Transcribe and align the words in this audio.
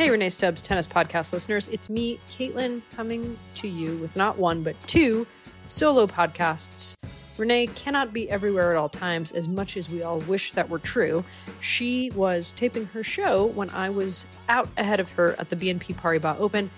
Hey, 0.00 0.08
Renee 0.08 0.30
Stubbs, 0.30 0.62
tennis 0.62 0.86
podcast 0.86 1.30
listeners. 1.34 1.68
It's 1.68 1.90
me, 1.90 2.18
Caitlin, 2.30 2.80
coming 2.96 3.38
to 3.56 3.68
you 3.68 3.98
with 3.98 4.16
not 4.16 4.38
one, 4.38 4.62
but 4.62 4.74
two 4.88 5.26
solo 5.66 6.06
podcasts. 6.06 6.96
Renee 7.36 7.66
cannot 7.66 8.10
be 8.10 8.30
everywhere 8.30 8.70
at 8.70 8.78
all 8.78 8.88
times 8.88 9.30
as 9.30 9.46
much 9.46 9.76
as 9.76 9.90
we 9.90 10.02
all 10.02 10.20
wish 10.20 10.52
that 10.52 10.70
were 10.70 10.78
true. 10.78 11.22
She 11.60 12.10
was 12.12 12.52
taping 12.52 12.86
her 12.86 13.02
show 13.02 13.48
when 13.48 13.68
I 13.68 13.90
was 13.90 14.24
out 14.48 14.70
ahead 14.78 15.00
of 15.00 15.10
her 15.10 15.38
at 15.38 15.50
the 15.50 15.56
BNP 15.56 15.96
Paribas 15.96 16.40
Open 16.40 16.70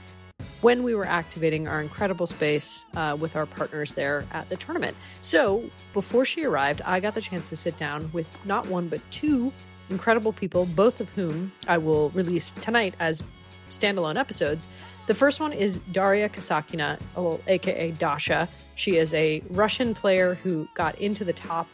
when 0.61 0.83
we 0.83 0.93
were 0.93 1.07
activating 1.07 1.69
our 1.69 1.81
incredible 1.81 2.27
space 2.27 2.85
uh, 2.97 3.17
with 3.21 3.37
our 3.37 3.47
partners 3.47 3.93
there 3.93 4.25
at 4.33 4.49
the 4.49 4.57
tournament. 4.57 4.97
So 5.21 5.71
before 5.93 6.25
she 6.25 6.45
arrived, 6.45 6.83
I 6.85 6.99
got 6.99 7.15
the 7.15 7.21
chance 7.21 7.49
to 7.51 7.57
sit 7.57 7.77
down 7.77 8.11
with 8.13 8.37
not 8.45 8.67
one, 8.67 8.89
but 8.89 9.01
two 9.13 9.53
incredible 9.93 10.33
people, 10.33 10.67
both 10.67 11.01
of 11.01 11.11
whom 11.11 11.53
I 11.69 11.79
will 11.79 12.11
release 12.11 12.51
tonight 12.51 12.95
as 12.99 13.23
standalone 13.71 14.17
episodes. 14.17 14.69
The 15.07 15.15
first 15.15 15.41
one 15.41 15.53
is 15.53 15.79
Daria 15.79 16.29
Kasatkina, 16.29 16.99
aka 17.47 17.91
Dasha. 17.93 18.49
She 18.75 18.97
is 18.97 19.13
a 19.15 19.43
Russian 19.51 19.95
player 19.95 20.35
who 20.35 20.67
got 20.75 20.99
into 21.01 21.25
the 21.25 21.33
top 21.33 21.69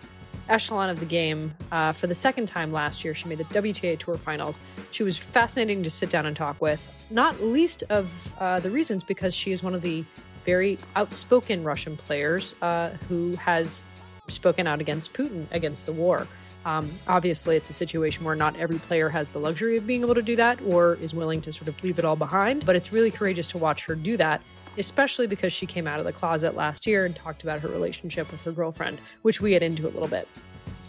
echelon 0.49 0.89
of 0.89 0.99
the 0.99 1.07
game 1.07 1.55
uh, 1.71 1.93
for 1.93 2.07
the 2.07 2.15
second 2.15 2.47
time 2.47 2.73
last 2.73 3.05
year. 3.05 3.15
She 3.15 3.29
made 3.29 3.39
the 3.39 3.45
WTA 3.45 3.99
Tour 3.99 4.17
Finals. 4.17 4.61
She 4.91 5.03
was 5.03 5.17
fascinating 5.17 5.83
to 5.83 5.91
sit 5.91 6.11
down 6.11 6.27
and 6.27 6.35
talk 6.35 6.61
with, 6.61 6.91
not 7.11 7.43
least 7.43 7.85
of 7.91 8.33
uh, 8.39 8.61
the 8.61 8.71
reasons 8.71 9.05
because 9.05 9.35
she 9.35 9.53
is 9.53 9.63
one 9.63 9.75
of 9.75 9.83
the 9.83 10.05
very 10.45 10.79
outspoken 10.97 11.63
Russian 11.63 11.97
players 11.97 12.55
uh, 12.63 12.91
who 13.09 13.37
has 13.37 13.85
spoken 14.29 14.67
out 14.67 14.81
against 14.81 15.13
Putin, 15.13 15.47
against 15.51 15.85
the 15.87 15.93
war. 15.93 16.27
Um, 16.65 16.91
obviously, 17.07 17.57
it's 17.57 17.71
a 17.71 17.73
situation 17.73 18.25
where 18.25 18.35
not 18.35 18.57
every 18.57 18.79
player 18.79 19.09
has 19.09 19.31
the 19.31 19.39
luxury 19.39 19.77
of 19.77 19.87
being 19.87 20.03
able 20.03 20.15
to 20.15 20.23
do 20.23 20.37
that 20.37 20.61
or 20.63 20.95
is 21.01 21.15
willing 21.15 21.41
to 21.43 21.53
sort 21.53 21.69
of 21.69 21.83
leave 21.83 21.99
it 21.99 22.05
all 22.05 22.17
behind. 22.17 22.67
But 22.67 22.77
it's 22.77 22.93
really 22.93 23.11
courageous 23.11 23.49
to 23.49 23.59
watch 23.59 23.85
her 23.87 23.95
do 23.95 24.17
that, 24.17 24.43
especially 24.77 25.27
because 25.27 25.53
she 25.53 25.67
came 25.67 25.89
out 25.89 25.99
of 25.99 26.05
the 26.05 26.13
closet 26.13 26.55
last 26.55 26.87
year 26.87 27.07
and 27.07 27.15
talked 27.15 27.43
about 27.43 27.61
her 27.61 27.69
relationship 27.69 28.31
with 28.31 28.41
her 28.43 28.53
girlfriend, 28.53 29.01
which 29.23 29.41
we 29.41 29.51
get 29.51 29.63
into 29.63 29.87
a 29.87 29.91
little 29.91 30.09
bit. 30.09 30.29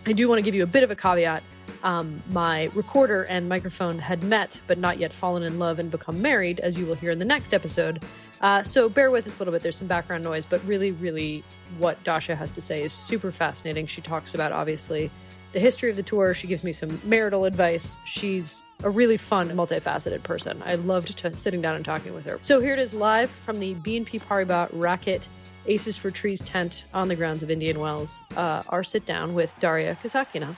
I 0.05 0.13
do 0.13 0.27
want 0.27 0.39
to 0.39 0.43
give 0.43 0.55
you 0.55 0.63
a 0.63 0.67
bit 0.67 0.83
of 0.83 0.91
a 0.91 0.95
caveat. 0.95 1.43
Um, 1.83 2.21
my 2.31 2.65
recorder 2.73 3.23
and 3.23 3.47
microphone 3.47 3.99
had 3.99 4.23
met, 4.23 4.59
but 4.67 4.77
not 4.77 4.97
yet 4.97 5.13
fallen 5.13 5.43
in 5.43 5.59
love 5.59 5.79
and 5.79 5.89
become 5.91 6.21
married, 6.21 6.59
as 6.59 6.77
you 6.77 6.85
will 6.85 6.95
hear 6.95 7.11
in 7.11 7.19
the 7.19 7.25
next 7.25 7.53
episode. 7.53 8.03
Uh, 8.41 8.63
so 8.63 8.89
bear 8.89 9.11
with 9.11 9.27
us 9.27 9.39
a 9.39 9.41
little 9.41 9.51
bit. 9.51 9.61
There's 9.61 9.77
some 9.77 9.87
background 9.87 10.23
noise, 10.23 10.45
but 10.45 10.65
really, 10.65 10.91
really, 10.91 11.43
what 11.77 12.03
Dasha 12.03 12.35
has 12.35 12.51
to 12.51 12.61
say 12.61 12.83
is 12.83 12.91
super 12.91 13.31
fascinating. 13.31 13.85
She 13.85 14.01
talks 14.01 14.33
about, 14.33 14.51
obviously, 14.51 15.11
the 15.51 15.59
history 15.59 15.89
of 15.89 15.95
the 15.95 16.03
tour. 16.03 16.33
She 16.33 16.47
gives 16.47 16.63
me 16.63 16.71
some 16.71 17.01
marital 17.03 17.45
advice. 17.45 17.97
She's 18.05 18.63
a 18.83 18.89
really 18.89 19.17
fun, 19.17 19.49
multifaceted 19.49 20.23
person. 20.23 20.61
I 20.65 20.75
loved 20.75 21.17
t- 21.17 21.35
sitting 21.35 21.61
down 21.61 21.75
and 21.75 21.83
talking 21.83 22.13
with 22.13 22.25
her. 22.25 22.39
So 22.41 22.59
here 22.59 22.73
it 22.73 22.79
is 22.79 22.93
live 22.93 23.29
from 23.29 23.59
the 23.59 23.75
BNP 23.75 24.21
Paribas 24.21 24.69
Racket 24.71 25.27
Aces 25.65 25.97
for 25.97 26.09
Trees 26.09 26.41
tent 26.41 26.85
on 26.93 27.07
the 27.07 27.15
grounds 27.15 27.43
of 27.43 27.51
Indian 27.51 27.79
Wells. 27.79 28.21
Uh, 28.35 28.63
our 28.69 28.83
sit 28.83 29.05
down 29.05 29.33
with 29.33 29.53
Daria 29.59 29.97
Kasatkina. 30.01 30.55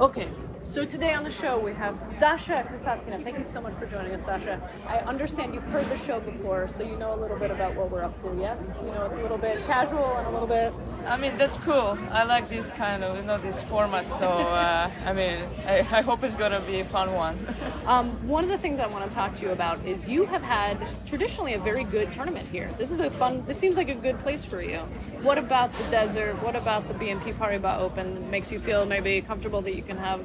Okay, 0.00 0.28
so 0.68 0.84
today 0.84 1.14
on 1.14 1.24
the 1.24 1.30
show 1.30 1.58
we 1.58 1.72
have 1.72 1.98
Dasha 2.20 2.62
Kasatkina. 2.70 3.24
Thank 3.24 3.38
you 3.38 3.44
so 3.44 3.58
much 3.58 3.72
for 3.78 3.86
joining 3.86 4.12
us, 4.12 4.22
Dasha. 4.22 4.60
I 4.86 4.98
understand 4.98 5.54
you've 5.54 5.62
heard 5.64 5.88
the 5.88 5.96
show 5.96 6.20
before, 6.20 6.68
so 6.68 6.82
you 6.82 6.94
know 6.96 7.14
a 7.14 7.18
little 7.18 7.38
bit 7.38 7.50
about 7.50 7.74
what 7.74 7.90
we're 7.90 8.04
up 8.04 8.20
to. 8.20 8.36
Yes, 8.38 8.78
you 8.84 8.90
know 8.90 9.06
it's 9.06 9.16
a 9.16 9.22
little 9.22 9.38
bit 9.38 9.64
casual 9.64 10.18
and 10.18 10.26
a 10.26 10.30
little 10.30 10.46
bit. 10.46 10.74
I 11.06 11.16
mean 11.16 11.38
that's 11.38 11.56
cool. 11.58 11.98
I 12.10 12.24
like 12.24 12.50
this 12.50 12.70
kind 12.72 13.02
of 13.02 13.16
you 13.16 13.22
know 13.22 13.38
this 13.38 13.62
format. 13.62 14.06
So 14.06 14.28
uh, 14.28 14.90
I 15.06 15.12
mean 15.14 15.48
I, 15.66 15.78
I 15.78 16.02
hope 16.02 16.22
it's 16.22 16.36
gonna 16.36 16.60
be 16.60 16.80
a 16.80 16.84
fun 16.84 17.14
one. 17.14 17.38
Um, 17.86 18.10
one 18.28 18.44
of 18.44 18.50
the 18.50 18.58
things 18.58 18.78
I 18.78 18.86
want 18.86 19.04
to 19.04 19.10
talk 19.10 19.34
to 19.36 19.46
you 19.46 19.52
about 19.52 19.84
is 19.86 20.06
you 20.06 20.26
have 20.26 20.42
had 20.42 20.86
traditionally 21.06 21.54
a 21.54 21.58
very 21.58 21.84
good 21.84 22.12
tournament 22.12 22.46
here. 22.50 22.70
This 22.76 22.90
is 22.90 23.00
a 23.00 23.10
fun. 23.10 23.42
This 23.46 23.58
seems 23.58 23.78
like 23.78 23.88
a 23.88 23.94
good 23.94 24.18
place 24.18 24.44
for 24.44 24.60
you. 24.60 24.80
What 25.22 25.38
about 25.38 25.72
the 25.78 25.84
desert? 25.84 26.34
What 26.42 26.56
about 26.56 26.86
the 26.88 26.94
BNP 26.94 27.38
Paribas 27.38 27.80
Open 27.80 28.30
makes 28.30 28.52
you 28.52 28.60
feel 28.60 28.84
maybe 28.84 29.22
comfortable 29.22 29.62
that 29.62 29.74
you 29.74 29.82
can 29.82 29.96
have, 29.96 30.20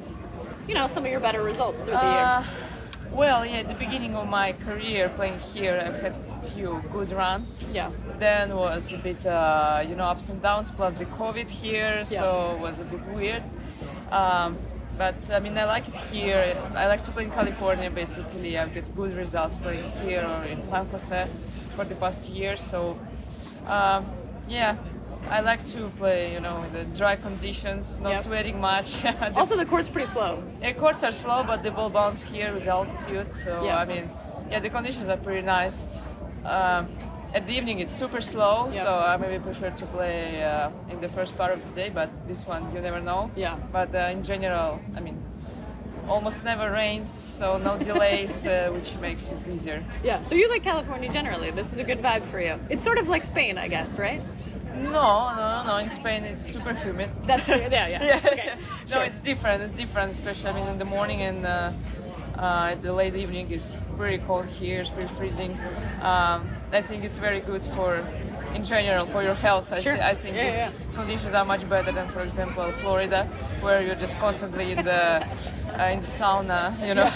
you 0.68 0.74
know, 0.74 0.86
some 0.86 1.04
of 1.04 1.10
your 1.10 1.20
better 1.20 1.42
results 1.42 1.80
through 1.82 1.92
the 1.92 2.04
Uh, 2.04 2.40
years? 2.40 3.12
well, 3.12 3.44
yeah, 3.44 3.58
at 3.58 3.68
the 3.68 3.74
beginning 3.74 4.14
of 4.16 4.28
my 4.28 4.52
career 4.52 5.08
playing 5.10 5.38
here, 5.38 5.82
I've 5.86 6.00
had 6.00 6.14
a 6.42 6.46
few 6.50 6.82
good 6.92 7.10
runs. 7.12 7.62
Yeah. 7.72 7.90
Then 8.18 8.56
was 8.56 8.92
a 8.92 8.98
bit, 8.98 9.24
uh, 9.26 9.82
you 9.88 9.94
know, 9.94 10.04
ups 10.04 10.28
and 10.28 10.40
downs. 10.42 10.70
Plus 10.70 10.94
the 10.94 11.06
COVID 11.06 11.50
here, 11.50 12.04
so 12.04 12.52
it 12.56 12.60
was 12.60 12.80
a 12.80 12.84
bit 12.84 13.04
weird. 13.08 13.42
Um, 14.10 14.56
but 14.96 15.16
I 15.30 15.40
mean, 15.40 15.58
I 15.58 15.64
like 15.64 15.88
it 15.88 15.94
here. 16.12 16.56
I 16.74 16.86
like 16.86 17.02
to 17.04 17.10
play 17.10 17.24
in 17.24 17.30
California. 17.30 17.90
Basically, 17.90 18.56
I've 18.58 18.72
got 18.74 18.84
good 18.94 19.16
results 19.16 19.56
playing 19.56 19.90
here 20.02 20.24
or 20.24 20.44
in 20.44 20.62
San 20.62 20.86
Jose 20.86 21.26
for 21.74 21.84
the 21.84 21.96
past 21.96 22.28
year. 22.28 22.56
So, 22.56 22.96
um, 23.66 24.06
yeah. 24.48 24.76
I 25.30 25.40
like 25.40 25.64
to 25.72 25.88
play, 25.96 26.32
you 26.32 26.40
know, 26.40 26.62
in 26.62 26.72
the 26.72 26.84
dry 26.96 27.16
conditions, 27.16 27.98
not 27.98 28.12
Yep. 28.12 28.22
sweating 28.24 28.60
much. 28.60 29.00
The 29.02 29.32
Also, 29.36 29.56
the 29.56 29.64
court's 29.66 29.88
pretty 29.88 30.10
slow. 30.10 30.42
yeah, 30.60 30.72
courts 30.72 31.02
are 31.02 31.12
slow, 31.12 31.42
but 31.42 31.62
the 31.62 31.70
ball 31.70 31.90
bounce 31.90 32.22
here 32.22 32.52
with 32.52 32.66
altitude. 32.68 33.32
So 33.32 33.64
Yeah. 33.64 33.78
I 33.78 33.84
mean, 33.86 34.10
yeah, 34.50 34.60
the 34.60 34.70
conditions 34.70 35.08
are 35.08 35.16
pretty 35.16 35.42
nice. 35.46 35.86
Um, 36.44 36.88
at 37.32 37.46
the 37.46 37.54
evening, 37.56 37.80
it's 37.80 37.90
super 37.90 38.20
slow, 38.20 38.68
Yeah. 38.70 38.82
so 38.84 38.90
I 39.12 39.16
maybe 39.16 39.38
prefer 39.42 39.70
to 39.70 39.86
play 39.86 40.44
uh, 40.44 40.70
in 40.92 41.00
the 41.00 41.08
first 41.08 41.36
part 41.36 41.52
of 41.52 41.60
the 41.66 41.72
day. 41.80 41.88
But 41.88 42.10
this 42.28 42.46
one, 42.46 42.62
you 42.74 42.80
never 42.80 43.00
know. 43.00 43.30
Yeah. 43.34 43.56
But 43.72 43.94
uh, 43.94 44.12
in 44.14 44.22
general, 44.22 44.78
I 44.96 45.00
mean, 45.00 45.16
almost 46.06 46.44
never 46.44 46.70
rains, 46.70 47.08
so 47.38 47.56
no 47.56 47.78
delays, 47.90 48.46
uh, 48.46 48.70
which 48.74 48.94
makes 49.00 49.32
it 49.32 49.48
easier. 49.48 49.82
Yeah. 50.04 50.22
So 50.22 50.34
you 50.34 50.48
like 50.50 50.62
California 50.62 51.10
generally. 51.10 51.50
This 51.50 51.72
is 51.72 51.78
a 51.78 51.84
good 51.84 52.02
vibe 52.02 52.24
for 52.30 52.40
you. 52.40 52.56
It's 52.68 52.84
sort 52.84 52.98
of 52.98 53.08
like 53.08 53.24
Spain, 53.24 53.56
I 53.58 53.68
guess, 53.68 53.98
right? 53.98 54.20
No, 54.76 55.34
no, 55.36 55.62
no. 55.66 55.76
In 55.78 55.90
Spain, 55.90 56.24
it's 56.24 56.52
super 56.52 56.74
humid. 56.74 57.10
That's 57.24 57.46
yeah, 57.48 57.68
yeah. 57.68 57.88
yeah. 58.04 58.16
Okay. 58.32 58.54
No, 58.88 58.96
Sure. 58.96 59.04
it's 59.04 59.20
different. 59.20 59.62
It's 59.62 59.74
different, 59.74 60.12
especially 60.12 60.48
I 60.50 60.52
mean 60.52 60.66
in 60.68 60.78
the 60.78 60.84
morning 60.84 61.22
and 61.22 61.46
uh, 61.46 61.72
uh, 62.38 62.70
at 62.72 62.82
the 62.82 62.92
late 62.92 63.14
evening 63.14 63.50
is 63.50 63.82
pretty 63.98 64.18
cold 64.24 64.46
here. 64.46 64.80
It's 64.80 64.90
pretty 64.90 65.12
freezing. 65.14 65.52
Um, 66.02 66.48
I 66.72 66.82
think 66.82 67.04
it's 67.04 67.18
very 67.18 67.40
good 67.40 67.64
for, 67.66 67.96
in 68.54 68.64
general, 68.64 69.06
for 69.06 69.22
your 69.22 69.34
health. 69.34 69.72
I, 69.72 69.80
Sure. 69.80 69.94
thi- 69.96 70.02
I 70.02 70.14
think 70.16 70.34
Yeah, 70.36 70.44
these 70.44 70.54
yeah. 70.54 70.94
conditions 70.94 71.32
are 71.34 71.44
much 71.44 71.68
better 71.68 71.92
than, 71.92 72.08
for 72.08 72.22
example, 72.22 72.70
Florida, 72.82 73.26
where 73.60 73.80
you're 73.82 73.94
just 73.94 74.18
constantly 74.18 74.72
in 74.72 74.84
the 74.84 75.24
uh, 75.78 75.90
in 75.92 76.00
the 76.00 76.06
sauna, 76.06 76.72
you 76.86 76.94
know, 76.94 77.10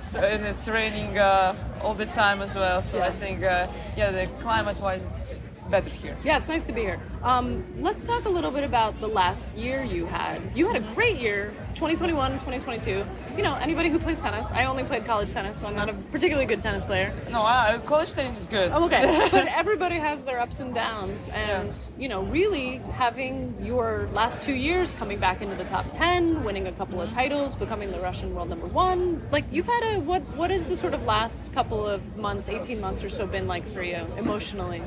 so, 0.02 0.18
and 0.20 0.44
it's 0.44 0.68
raining 0.68 1.16
uh, 1.18 1.54
all 1.82 1.94
the 1.94 2.04
time 2.06 2.42
as 2.42 2.54
well. 2.54 2.80
So 2.82 3.00
I 3.00 3.10
think, 3.10 3.42
uh, 3.42 3.68
yeah, 3.96 4.10
the 4.10 4.26
climate-wise, 4.42 5.02
it's 5.10 5.38
better 5.70 5.90
here. 5.90 6.16
Yeah, 6.24 6.38
it's 6.38 6.48
nice 6.48 6.64
to 6.64 6.72
be 6.72 6.82
here. 6.82 7.00
Um, 7.22 7.64
let's 7.80 8.04
talk 8.04 8.24
a 8.24 8.28
little 8.28 8.50
bit 8.50 8.64
about 8.64 8.98
the 9.00 9.08
last 9.08 9.46
year 9.56 9.82
you 9.82 10.06
had. 10.06 10.40
You 10.54 10.66
had 10.68 10.76
a 10.76 10.94
great 10.94 11.18
year, 11.18 11.54
2021, 11.74 12.32
2022. 12.32 13.04
You 13.36 13.42
know, 13.42 13.54
anybody 13.56 13.90
who 13.90 13.98
plays 13.98 14.20
tennis, 14.20 14.48
I 14.52 14.64
only 14.66 14.84
played 14.84 15.04
college 15.04 15.32
tennis, 15.32 15.58
so 15.58 15.66
I'm 15.66 15.76
not 15.76 15.88
a 15.88 15.92
particularly 16.12 16.46
good 16.46 16.62
tennis 16.62 16.84
player. 16.84 17.12
No, 17.30 17.42
uh, 17.42 17.78
college 17.80 18.12
tennis 18.12 18.38
is 18.38 18.46
good. 18.46 18.70
Oh, 18.72 18.84
okay. 18.84 19.28
but 19.32 19.46
everybody 19.48 19.96
has 19.96 20.24
their 20.24 20.40
ups 20.40 20.60
and 20.60 20.74
downs. 20.74 21.28
And, 21.30 21.68
yeah. 21.68 22.02
you 22.02 22.08
know, 22.08 22.22
really 22.22 22.78
having 22.92 23.54
your 23.62 24.08
last 24.12 24.40
two 24.40 24.54
years 24.54 24.94
coming 24.94 25.18
back 25.18 25.42
into 25.42 25.56
the 25.56 25.64
top 25.64 25.90
10, 25.92 26.44
winning 26.44 26.66
a 26.66 26.72
couple 26.72 27.00
of 27.00 27.10
titles, 27.10 27.56
becoming 27.56 27.90
the 27.90 28.00
Russian 28.00 28.34
world 28.34 28.48
number 28.48 28.66
one, 28.66 29.26
like 29.30 29.44
you've 29.50 29.66
had 29.66 29.96
a, 29.96 30.00
what, 30.00 30.22
what 30.36 30.50
is 30.50 30.66
the 30.66 30.76
sort 30.76 30.94
of 30.94 31.02
last 31.02 31.52
couple 31.52 31.86
of 31.86 32.16
months, 32.16 32.48
18 32.48 32.80
months 32.80 33.02
or 33.02 33.08
so 33.08 33.26
been 33.26 33.46
like 33.46 33.68
for 33.68 33.82
you 33.82 34.06
emotionally? 34.16 34.82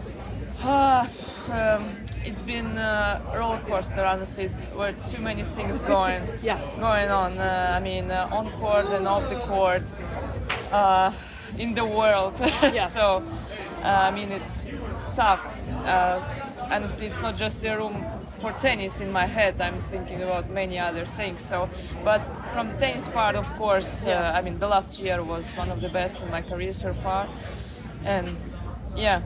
Uh, 0.62 1.08
um, 1.52 1.96
it's 2.26 2.42
been 2.42 2.78
a 2.78 3.22
roller 3.36 3.62
coaster, 3.62 4.04
honestly. 4.04 4.48
There 4.48 4.78
were 4.78 4.92
too 5.10 5.22
many 5.22 5.44
things 5.44 5.80
going 5.82 6.28
yeah. 6.44 6.60
going 6.80 7.10
on. 7.10 7.38
Uh, 7.38 7.74
I 7.76 7.80
mean, 7.80 8.12
uh, 8.12 8.28
on 8.32 8.52
court 8.60 8.86
and 8.88 9.08
off 9.08 9.30
the 9.30 9.40
court, 9.40 9.84
uh, 10.72 11.12
in 11.58 11.74
the 11.74 11.86
world. 11.86 12.40
Yeah. 12.62 12.88
so, 12.88 13.24
uh, 13.84 13.88
I 13.88 14.12
mean, 14.12 14.32
it's 14.32 14.68
tough. 15.16 15.42
Uh, 15.86 16.22
honestly, 16.70 17.06
it's 17.08 17.22
not 17.22 17.38
just 17.38 17.64
a 17.64 17.76
room 17.76 18.06
for 18.40 18.52
tennis 18.54 19.00
in 19.00 19.12
my 19.12 19.26
head. 19.26 19.62
I'm 19.62 19.80
thinking 19.90 20.22
about 20.24 20.50
many 20.50 20.78
other 20.78 21.06
things. 21.06 21.42
So, 21.42 21.70
but 22.04 22.22
from 22.54 22.70
the 22.70 22.78
tennis 22.78 23.08
part, 23.08 23.36
of 23.36 23.48
course, 23.58 24.06
Yeah. 24.06 24.38
I 24.38 24.42
mean, 24.42 24.60
the 24.60 24.68
last 24.68 25.00
year 25.00 25.24
was 25.24 25.46
one 25.58 25.72
of 25.72 25.80
the 25.82 25.90
best 25.90 26.22
in 26.22 26.30
my 26.30 26.42
career 26.42 26.74
so 26.74 26.92
far, 26.92 27.28
and 28.04 28.28
yeah. 28.96 29.22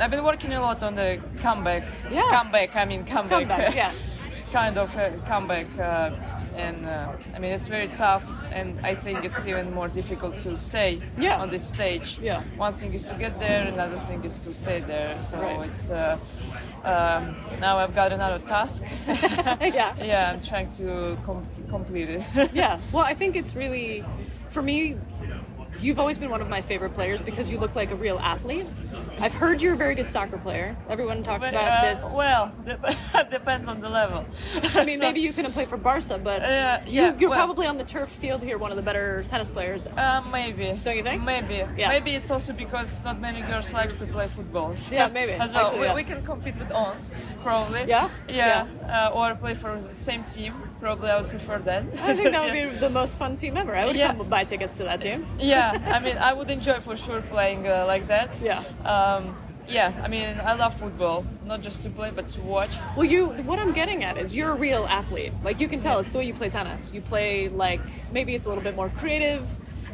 I've 0.00 0.10
been 0.10 0.24
working 0.24 0.52
a 0.52 0.60
lot 0.60 0.82
on 0.82 0.94
the 0.94 1.20
comeback. 1.38 1.84
Yeah. 2.10 2.28
Comeback, 2.30 2.74
I 2.76 2.84
mean 2.84 3.04
comeback. 3.04 3.48
Comeback, 3.48 3.74
yeah. 3.74 3.92
kind 4.52 4.78
of 4.78 4.94
a 4.96 5.10
comeback. 5.26 5.66
Uh, 5.78 6.10
and 6.54 6.86
uh, 6.86 7.12
I 7.34 7.38
mean, 7.38 7.52
it's 7.52 7.66
very 7.68 7.88
tough, 7.88 8.22
and 8.50 8.78
I 8.82 8.94
think 8.94 9.24
it's 9.24 9.46
even 9.46 9.74
more 9.74 9.88
difficult 9.88 10.36
to 10.38 10.56
stay 10.56 11.02
Yeah. 11.18 11.36
on 11.42 11.50
this 11.50 11.66
stage. 11.66 12.18
Yeah. 12.18 12.42
One 12.56 12.72
thing 12.72 12.94
is 12.94 13.04
to 13.04 13.14
get 13.18 13.38
there, 13.38 13.66
another 13.66 14.00
thing 14.08 14.24
is 14.24 14.38
to 14.38 14.54
stay 14.54 14.80
there. 14.80 15.18
So 15.18 15.36
Right. 15.38 15.68
it's 15.70 15.90
uh, 15.90 16.16
um, 16.84 17.36
now 17.60 17.76
I've 17.78 17.94
got 17.94 18.12
another 18.12 18.38
task. 18.46 18.82
Yeah. 19.06 19.94
yeah, 20.02 20.32
I'm 20.32 20.40
trying 20.42 20.70
to 20.76 21.18
com- 21.26 21.46
complete 21.68 22.08
it. 22.08 22.22
yeah. 22.54 22.80
Well, 22.92 23.04
I 23.04 23.14
think 23.14 23.36
it's 23.36 23.54
really, 23.54 24.04
for 24.48 24.62
me, 24.62 24.96
you've 25.80 25.98
always 25.98 26.18
been 26.18 26.30
one 26.30 26.40
of 26.40 26.48
my 26.48 26.60
favorite 26.62 26.94
players 26.94 27.20
because 27.20 27.50
you 27.50 27.58
look 27.58 27.74
like 27.74 27.90
a 27.90 27.94
real 27.96 28.18
athlete. 28.18 28.66
I've 29.18 29.32
heard 29.34 29.62
you're 29.62 29.74
a 29.74 29.76
very 29.76 29.94
good 29.94 30.10
soccer 30.10 30.36
player. 30.38 30.76
Everyone 30.88 31.22
talks 31.22 31.46
But, 31.46 31.54
about 31.54 31.84
uh, 31.84 31.88
this. 31.88 32.14
Well, 32.16 32.52
dep- 32.66 33.30
depends 33.30 33.66
on 33.68 33.80
the 33.80 33.88
level. 33.88 34.24
I 34.74 34.84
mean, 34.84 34.98
maybe 35.06 35.20
you 35.20 35.32
couldn't 35.32 35.52
play 35.52 35.64
for 35.66 35.76
Barca, 35.76 36.18
but 36.18 36.42
Uh, 36.42 36.80
you, 36.86 36.92
yeah, 37.02 37.16
you're 37.18 37.30
well- 37.30 37.38
probably 37.38 37.66
on 37.66 37.76
the 37.78 37.84
turf 37.84 38.08
field 38.10 38.42
here, 38.42 38.58
one 38.58 38.70
of 38.70 38.76
the 38.76 38.82
better 38.82 39.24
tennis 39.28 39.50
players. 39.50 39.86
Uh, 39.86 40.22
maybe. 40.30 40.78
Don't 40.84 40.96
you 40.96 41.02
think? 41.02 41.22
Maybe. 41.22 41.64
Yeah. 41.76 41.88
Maybe 41.88 42.14
it's 42.14 42.30
also 42.30 42.52
because 42.52 43.02
not 43.04 43.20
many 43.20 43.40
girls 43.42 43.72
likes 43.72 43.94
to 43.96 44.06
play 44.06 44.28
football. 44.28 44.74
Yeah, 44.90 45.08
maybe. 45.08 45.32
As 45.32 45.52
well, 45.52 45.66
Actually, 45.66 45.80
we, 45.80 45.86
yeah. 45.86 45.94
we 45.94 46.04
can 46.04 46.22
compete 46.24 46.56
with 46.58 46.70
Ons, 46.72 47.10
probably. 47.42 47.84
Yeah? 47.86 48.08
Yeah. 48.32 48.66
Uh, 48.88 49.10
or 49.14 49.34
play 49.34 49.54
for 49.54 49.80
the 49.80 49.94
same 49.94 50.24
team. 50.24 50.54
Probably 50.80 51.08
I 51.08 51.20
would 51.20 51.30
prefer 51.30 51.58
that. 51.60 51.84
I 52.02 52.14
think 52.14 52.30
that 52.32 52.44
would 52.44 52.54
yeah. 52.54 52.68
be 52.70 52.76
the 52.86 52.90
most 52.90 53.18
fun 53.18 53.36
team 53.36 53.56
ever. 53.56 53.74
I 53.74 53.86
would 53.86 53.96
Yeah. 53.96 54.14
come 54.14 54.28
buy 54.28 54.44
tickets 54.44 54.76
to 54.76 54.84
that 54.84 55.00
team. 55.00 55.26
Yeah, 55.38 55.80
I 55.86 55.98
mean, 56.00 56.18
I 56.18 56.32
would 56.32 56.50
enjoy 56.50 56.80
for 56.80 56.96
sure 56.96 57.22
playing 57.22 57.66
uh, 57.66 57.84
like 57.86 58.06
that. 58.08 58.30
Yeah. 58.42 58.62
Um, 58.84 59.36
yeah, 59.68 59.92
I 60.04 60.08
mean, 60.08 60.40
I 60.44 60.54
love 60.54 60.78
football, 60.78 61.26
not 61.44 61.60
just 61.60 61.82
to 61.82 61.90
play, 61.90 62.10
but 62.14 62.28
to 62.28 62.40
watch. 62.40 62.74
Well, 62.96 63.04
you. 63.04 63.28
What 63.48 63.58
I'm 63.58 63.72
getting 63.72 64.04
at 64.04 64.16
is 64.16 64.36
you're 64.36 64.52
a 64.52 64.54
real 64.54 64.86
athlete. 64.86 65.32
Like 65.42 65.58
you 65.60 65.66
can 65.66 65.80
tell, 65.80 65.98
it's 65.98 66.10
the 66.12 66.18
way 66.18 66.26
you 66.26 66.34
play 66.34 66.50
tennis. 66.50 66.92
You 66.92 67.00
play 67.00 67.48
like 67.48 67.80
maybe 68.12 68.34
it's 68.36 68.46
a 68.46 68.48
little 68.48 68.62
bit 68.62 68.76
more 68.76 68.90
creative. 68.90 69.44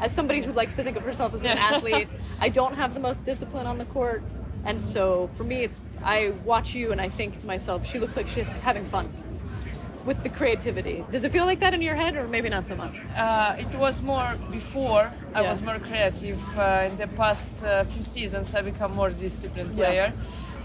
As 0.00 0.12
somebody 0.12 0.42
who 0.42 0.52
likes 0.52 0.74
to 0.74 0.82
think 0.84 0.96
of 0.96 1.04
herself 1.04 1.32
as 1.32 1.42
an 1.44 1.56
Yeah. 1.56 1.68
athlete, 1.76 2.08
I 2.40 2.48
don't 2.48 2.74
have 2.74 2.92
the 2.92 3.00
most 3.00 3.24
discipline 3.24 3.66
on 3.66 3.78
the 3.78 3.84
court, 3.86 4.22
and 4.64 4.82
so 4.82 5.30
for 5.36 5.44
me, 5.44 5.62
it's 5.64 5.80
I 6.02 6.32
watch 6.44 6.74
you 6.74 6.92
and 6.92 7.00
I 7.00 7.08
think 7.08 7.38
to 7.38 7.46
myself, 7.46 7.86
she 7.86 7.98
looks 7.98 8.16
like 8.16 8.28
she's 8.28 8.48
having 8.60 8.84
fun 8.84 9.08
with 10.04 10.22
the 10.22 10.28
creativity. 10.28 11.04
Does 11.10 11.24
it 11.24 11.32
feel 11.32 11.44
like 11.46 11.60
that 11.60 11.74
in 11.74 11.82
your 11.82 11.94
head, 11.94 12.16
or 12.16 12.26
maybe 12.26 12.48
not 12.48 12.66
so 12.66 12.74
much? 12.74 12.94
Uh, 13.16 13.56
it 13.58 13.74
was 13.76 14.02
more 14.02 14.36
before. 14.50 15.12
I 15.34 15.42
was 15.42 15.62
more 15.62 15.78
creative. 15.78 16.40
Uh, 16.58 16.88
in 16.90 16.96
the 16.96 17.06
past 17.08 17.50
uh, 17.64 17.84
few 17.84 18.02
seasons, 18.02 18.54
I 18.54 18.62
become 18.62 18.94
more 18.94 19.10
disciplined 19.10 19.74
Yeah. 19.74 19.84
player. 19.84 20.12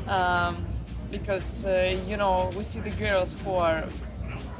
Um, 0.07 0.66
because 1.12 1.66
uh, 1.66 1.98
you 2.07 2.18
know 2.18 2.50
we 2.57 2.63
see 2.63 2.80
the 2.81 2.89
girls 2.92 3.36
who 3.44 3.54
are 3.54 3.86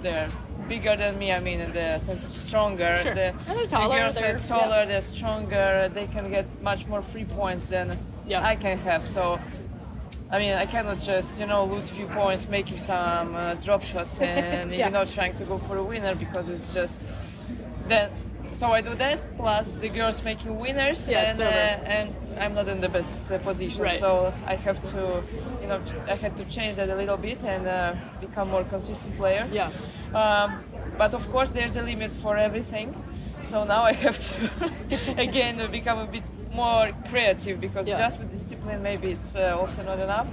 they're 0.02 0.30
bigger 0.70 0.96
than 0.96 1.18
me. 1.18 1.32
I 1.32 1.40
mean, 1.40 1.60
in 1.60 1.72
the 1.74 2.00
sense 2.00 2.24
of 2.24 2.32
stronger. 2.32 3.00
Sure. 3.04 3.14
The, 3.16 3.28
And 3.30 3.40
they're 3.48 3.64
the 3.64 3.68
taller, 3.70 3.98
girls 3.98 4.16
they're- 4.16 4.36
are 4.36 4.40
taller. 4.40 4.80
yeah. 4.80 4.86
They're 4.86 5.02
stronger. 5.02 5.90
They 5.94 6.08
can 6.08 6.30
get 6.30 6.46
much 6.62 6.88
more 6.88 7.02
free 7.02 7.26
points 7.26 7.66
than 7.66 7.98
Yeah. 8.28 8.46
I 8.46 8.56
can 8.56 8.78
have. 8.80 9.04
So. 9.04 9.40
I 10.30 10.40
mean, 10.40 10.54
I 10.54 10.66
cannot 10.66 11.00
just, 11.00 11.40
you 11.40 11.46
know, 11.46 11.64
lose 11.66 11.90
a 11.90 11.94
few 11.94 12.08
points 12.08 12.48
making 12.50 12.78
some 12.78 13.34
uh, 13.36 13.54
drop 13.56 13.82
shots 13.84 14.20
and, 14.22 14.72
Yeah. 14.72 14.88
you 14.88 14.92
know, 14.94 15.06
trying 15.06 15.36
to 15.38 15.46
go 15.46 15.58
for 15.58 15.78
a 15.78 15.84
winner 15.84 16.16
because 16.16 16.50
it's 16.50 16.74
just 16.74 17.12
then 17.88 18.10
so 18.52 18.72
I 18.72 18.82
do 18.82 18.96
that 18.96 19.20
plus 19.38 19.76
the 19.76 19.90
girls 19.90 20.24
making 20.24 20.58
winners 20.58 21.08
Yeah, 21.08 21.32
and 21.32 21.42
uh, 21.42 21.46
and 21.96 22.16
I'm 22.40 22.54
not 22.54 22.68
in 22.68 22.80
the 22.80 22.90
best 22.90 23.20
uh, 23.30 23.38
position 23.40 23.84
Right. 23.84 24.00
so 24.00 24.34
I 24.46 24.56
have 24.56 24.82
to 24.92 25.24
you 25.62 25.68
know 25.68 25.82
I 26.08 26.16
had 26.16 26.36
to 26.38 26.46
change 26.46 26.78
that 26.78 26.90
a 26.90 26.96
little 26.96 27.18
bit 27.18 27.44
and 27.44 27.68
uh, 27.68 27.94
become 28.22 28.50
more 28.50 28.64
consistent 28.64 29.16
player 29.16 29.48
Yeah. 29.52 29.72
um, 30.14 30.64
but 30.98 31.14
of 31.14 31.30
course 31.30 31.50
there's 31.50 31.76
a 31.76 31.82
limit 31.84 32.12
for 32.12 32.38
everything 32.38 32.96
so 33.42 33.64
now 33.66 33.84
I 33.84 33.94
have 33.94 34.18
to 34.30 34.36
again 35.18 35.70
become 35.72 36.00
a 36.00 36.08
bit 36.08 36.24
more 36.64 36.86
creative 37.12 37.56
because 37.66 37.86
Yeah. 37.88 38.04
just 38.04 38.16
with 38.20 38.30
discipline 38.38 38.80
maybe 38.90 39.08
it's 39.16 39.32
uh, 39.36 39.60
also 39.60 39.80
not 39.92 40.00
enough 40.08 40.28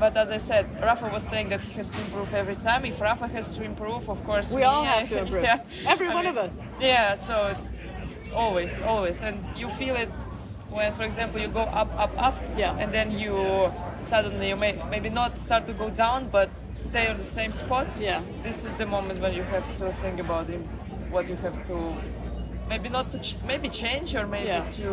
but 0.00 0.16
as 0.16 0.30
I 0.30 0.36
said, 0.50 0.64
Rafa 0.88 1.08
was 1.16 1.24
saying 1.32 1.48
that 1.52 1.60
he 1.60 1.72
has 1.72 1.88
to 1.94 1.98
improve 2.06 2.32
every 2.42 2.54
time. 2.54 2.80
If 2.84 3.00
Rafa 3.00 3.26
has 3.36 3.46
to 3.56 3.60
improve, 3.64 4.02
of 4.08 4.18
course, 4.28 4.48
We 4.52 4.62
all 4.62 4.84
have 4.84 5.08
to 5.08 5.18
improve. 5.24 5.42
yeah. 5.42 5.92
Every 5.92 6.08
I 6.08 6.14
one 6.18 6.24
mean, 6.26 6.38
of 6.38 6.38
us. 6.46 6.56
Yeah, 6.80 7.16
so 7.28 7.34
always, 8.44 8.72
always, 8.82 9.22
and 9.22 9.36
you 9.56 9.68
feel 9.70 9.96
it 9.96 10.12
when, 10.70 10.92
for 10.98 11.02
example, 11.10 11.40
you 11.40 11.48
go 11.48 11.64
up, 11.80 11.90
up, 12.04 12.12
up, 12.28 12.36
Yeah. 12.56 12.80
and 12.82 12.88
then 12.96 13.08
you 13.22 13.34
suddenly 14.02 14.46
you 14.52 14.56
may 14.64 14.72
maybe 14.94 15.10
not 15.10 15.36
start 15.46 15.66
to 15.66 15.72
go 15.72 15.88
down, 15.90 16.20
but 16.38 16.50
stay 16.74 17.04
on 17.12 17.16
the 17.18 17.30
same 17.38 17.52
spot. 17.52 17.86
Yeah. 17.98 18.20
This 18.44 18.58
is 18.66 18.72
the 18.82 18.86
moment 18.86 19.18
when 19.24 19.32
you 19.38 19.42
have 19.54 19.66
to 19.78 19.86
think 20.02 20.20
about 20.20 20.46
it, 20.50 20.60
what 21.10 21.24
you 21.30 21.36
have 21.44 21.56
to. 21.70 21.76
Maybe 22.68 22.88
not 22.88 23.10
to 23.12 23.18
ch- 23.18 23.36
maybe 23.46 23.68
change 23.68 24.14
or 24.14 24.26
maybe 24.26 24.48
Yeah. 24.48 24.64
to 24.76 24.88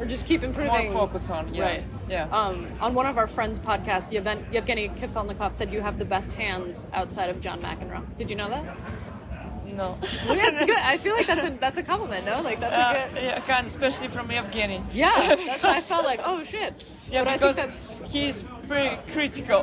Or 0.00 0.04
just 0.04 0.26
keep 0.26 0.42
improving. 0.42 0.92
more 0.92 1.06
focus 1.06 1.30
on. 1.30 1.54
Yeah. 1.54 1.64
Right. 1.64 1.84
Yeah. 2.08 2.28
Um, 2.30 2.66
on 2.80 2.94
one 2.94 3.06
of 3.06 3.16
our 3.18 3.26
friends' 3.26 3.58
podcasts, 3.58 4.10
Yevgen- 4.12 4.44
Yevgeny 4.52 4.88
Kafelnikov 4.90 5.52
said 5.52 5.72
you 5.72 5.80
have 5.80 5.98
the 5.98 6.04
best 6.04 6.32
hands 6.34 6.88
outside 6.92 7.30
of 7.30 7.40
John 7.40 7.60
McEnroe. 7.60 8.04
Did 8.18 8.30
you 8.30 8.36
know 8.36 8.50
that? 8.50 8.64
no. 9.66 9.98
Well, 10.26 10.36
that's 10.36 10.60
good. 10.64 10.78
I 10.78 10.96
feel 10.96 11.14
like 11.14 11.26
that's 11.26 11.44
a 11.44 11.50
that's 11.50 11.76
a 11.78 11.82
compliment, 11.82 12.24
no? 12.24 12.40
Like 12.40 12.60
that's 12.60 12.74
Uh, 12.76 13.08
a 13.10 13.14
good. 13.14 13.22
yeah, 13.24 13.40
kind 13.40 13.60
of, 13.60 13.66
especially 13.66 14.08
from 14.08 14.28
Evgeny. 14.28 14.82
Yeah, 14.94 15.34
that's 15.62 15.64
I 15.64 15.80
felt 15.80 16.04
like, 16.06 16.20
oh 16.24 16.42
shit. 16.44 16.84
Yeah, 17.10 17.24
but 17.24 17.34
because 17.34 17.58
I 17.58 17.62
think 17.68 17.74
that's 18.00 18.12
he's 18.12 18.44
pretty 18.68 18.96
critical. 19.12 19.62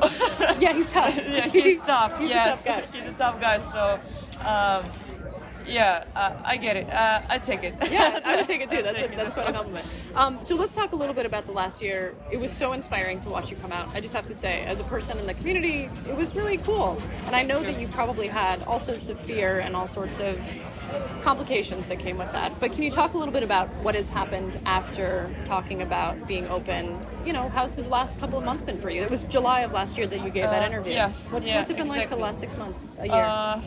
yeah, 0.60 0.74
he's 0.74 0.92
tough. 0.92 1.16
yeah, 1.28 1.48
he's 1.48 1.82
tough. 1.82 2.18
He's 2.20 2.30
yes, 2.30 2.62
a 2.62 2.68
tough 2.68 2.92
guy. 2.92 2.98
he's 3.00 3.08
a 3.08 3.14
tough 3.14 3.40
guy. 3.42 3.58
So, 3.58 4.00
um, 4.46 4.84
yeah, 5.66 6.06
uh, 6.16 6.34
I 6.44 6.58
get 6.58 6.78
it. 6.78 6.90
Uh, 6.90 7.22
I 7.30 7.38
take 7.40 7.64
it. 7.64 7.74
Yeah, 7.92 8.20
I 8.26 8.36
would 8.38 8.48
take 8.54 8.62
it 8.62 8.70
too. 8.70 8.82
That's 8.84 9.02
a, 9.02 9.08
that's 9.16 9.34
quite 9.34 9.50
a 9.50 9.54
compliment. 9.54 9.86
Um, 10.16 10.42
so 10.42 10.56
let's 10.56 10.74
talk 10.74 10.92
a 10.92 10.96
little 10.96 11.14
bit 11.16 11.26
about 11.26 11.46
the 11.46 11.52
last 11.52 11.82
year. 11.82 12.14
It 12.32 12.40
was 12.40 12.52
so 12.52 12.74
inspiring 12.74 13.20
to 13.22 13.30
watch 13.30 13.50
you 13.52 13.58
come 13.58 13.72
out. 13.72 13.90
I 13.94 14.02
just 14.02 14.14
have 14.14 14.28
to 14.28 14.34
say, 14.36 14.62
as 14.62 14.80
a 14.80 14.84
person 14.86 15.18
in 15.20 15.28
the 15.28 15.34
community, 15.34 15.90
it 16.08 16.16
was 16.16 16.36
really 16.36 16.58
cool. 16.58 16.98
And 17.26 17.36
I 17.36 17.44
know 17.44 17.62
that 17.64 17.80
you 17.80 17.88
probably 17.88 18.28
had 18.28 18.62
all 18.64 18.80
sorts 18.80 19.10
of 19.10 19.20
fear 19.20 19.60
and 19.60 19.76
all 19.76 19.88
sorts 19.88 20.20
of 20.20 20.38
complications 21.22 21.88
that 21.88 22.00
came 22.00 22.18
with 22.18 22.32
that. 22.34 22.60
But 22.60 22.74
can 22.74 22.84
you 22.84 22.92
talk 22.92 23.14
a 23.14 23.18
little 23.18 23.34
bit 23.34 23.44
about 23.44 23.68
what 23.84 23.96
has 23.96 24.10
happened 24.10 24.60
after 24.66 25.34
talking 25.46 25.82
about 25.82 26.28
being 26.28 26.48
open? 26.48 26.98
You 27.26 27.34
know, 27.34 27.50
how's 27.50 27.74
the 27.76 27.84
last 27.84 28.20
couple 28.20 28.38
of 28.38 28.44
months 28.46 28.62
been 28.62 28.80
for 28.80 28.90
you? 28.90 29.02
It 29.02 29.10
was 29.10 29.24
July 29.24 29.62
of 29.62 29.72
last 29.72 29.98
year 29.98 30.08
that 30.08 30.20
you 30.24 30.30
gave 30.30 30.44
that 30.44 30.62
Uh, 30.64 30.66
interview. 30.68 30.94
yeah, 30.94 31.12
What's, 31.32 31.48
yeah, 31.50 31.58
what's 31.58 31.70
it 31.70 31.78
been 31.78 31.88
like 31.88 32.10
for 32.10 32.16
the 32.16 32.22
last 32.22 32.40
six 32.40 32.58
months, 32.58 32.94
a 33.00 33.06
year? 33.08 33.62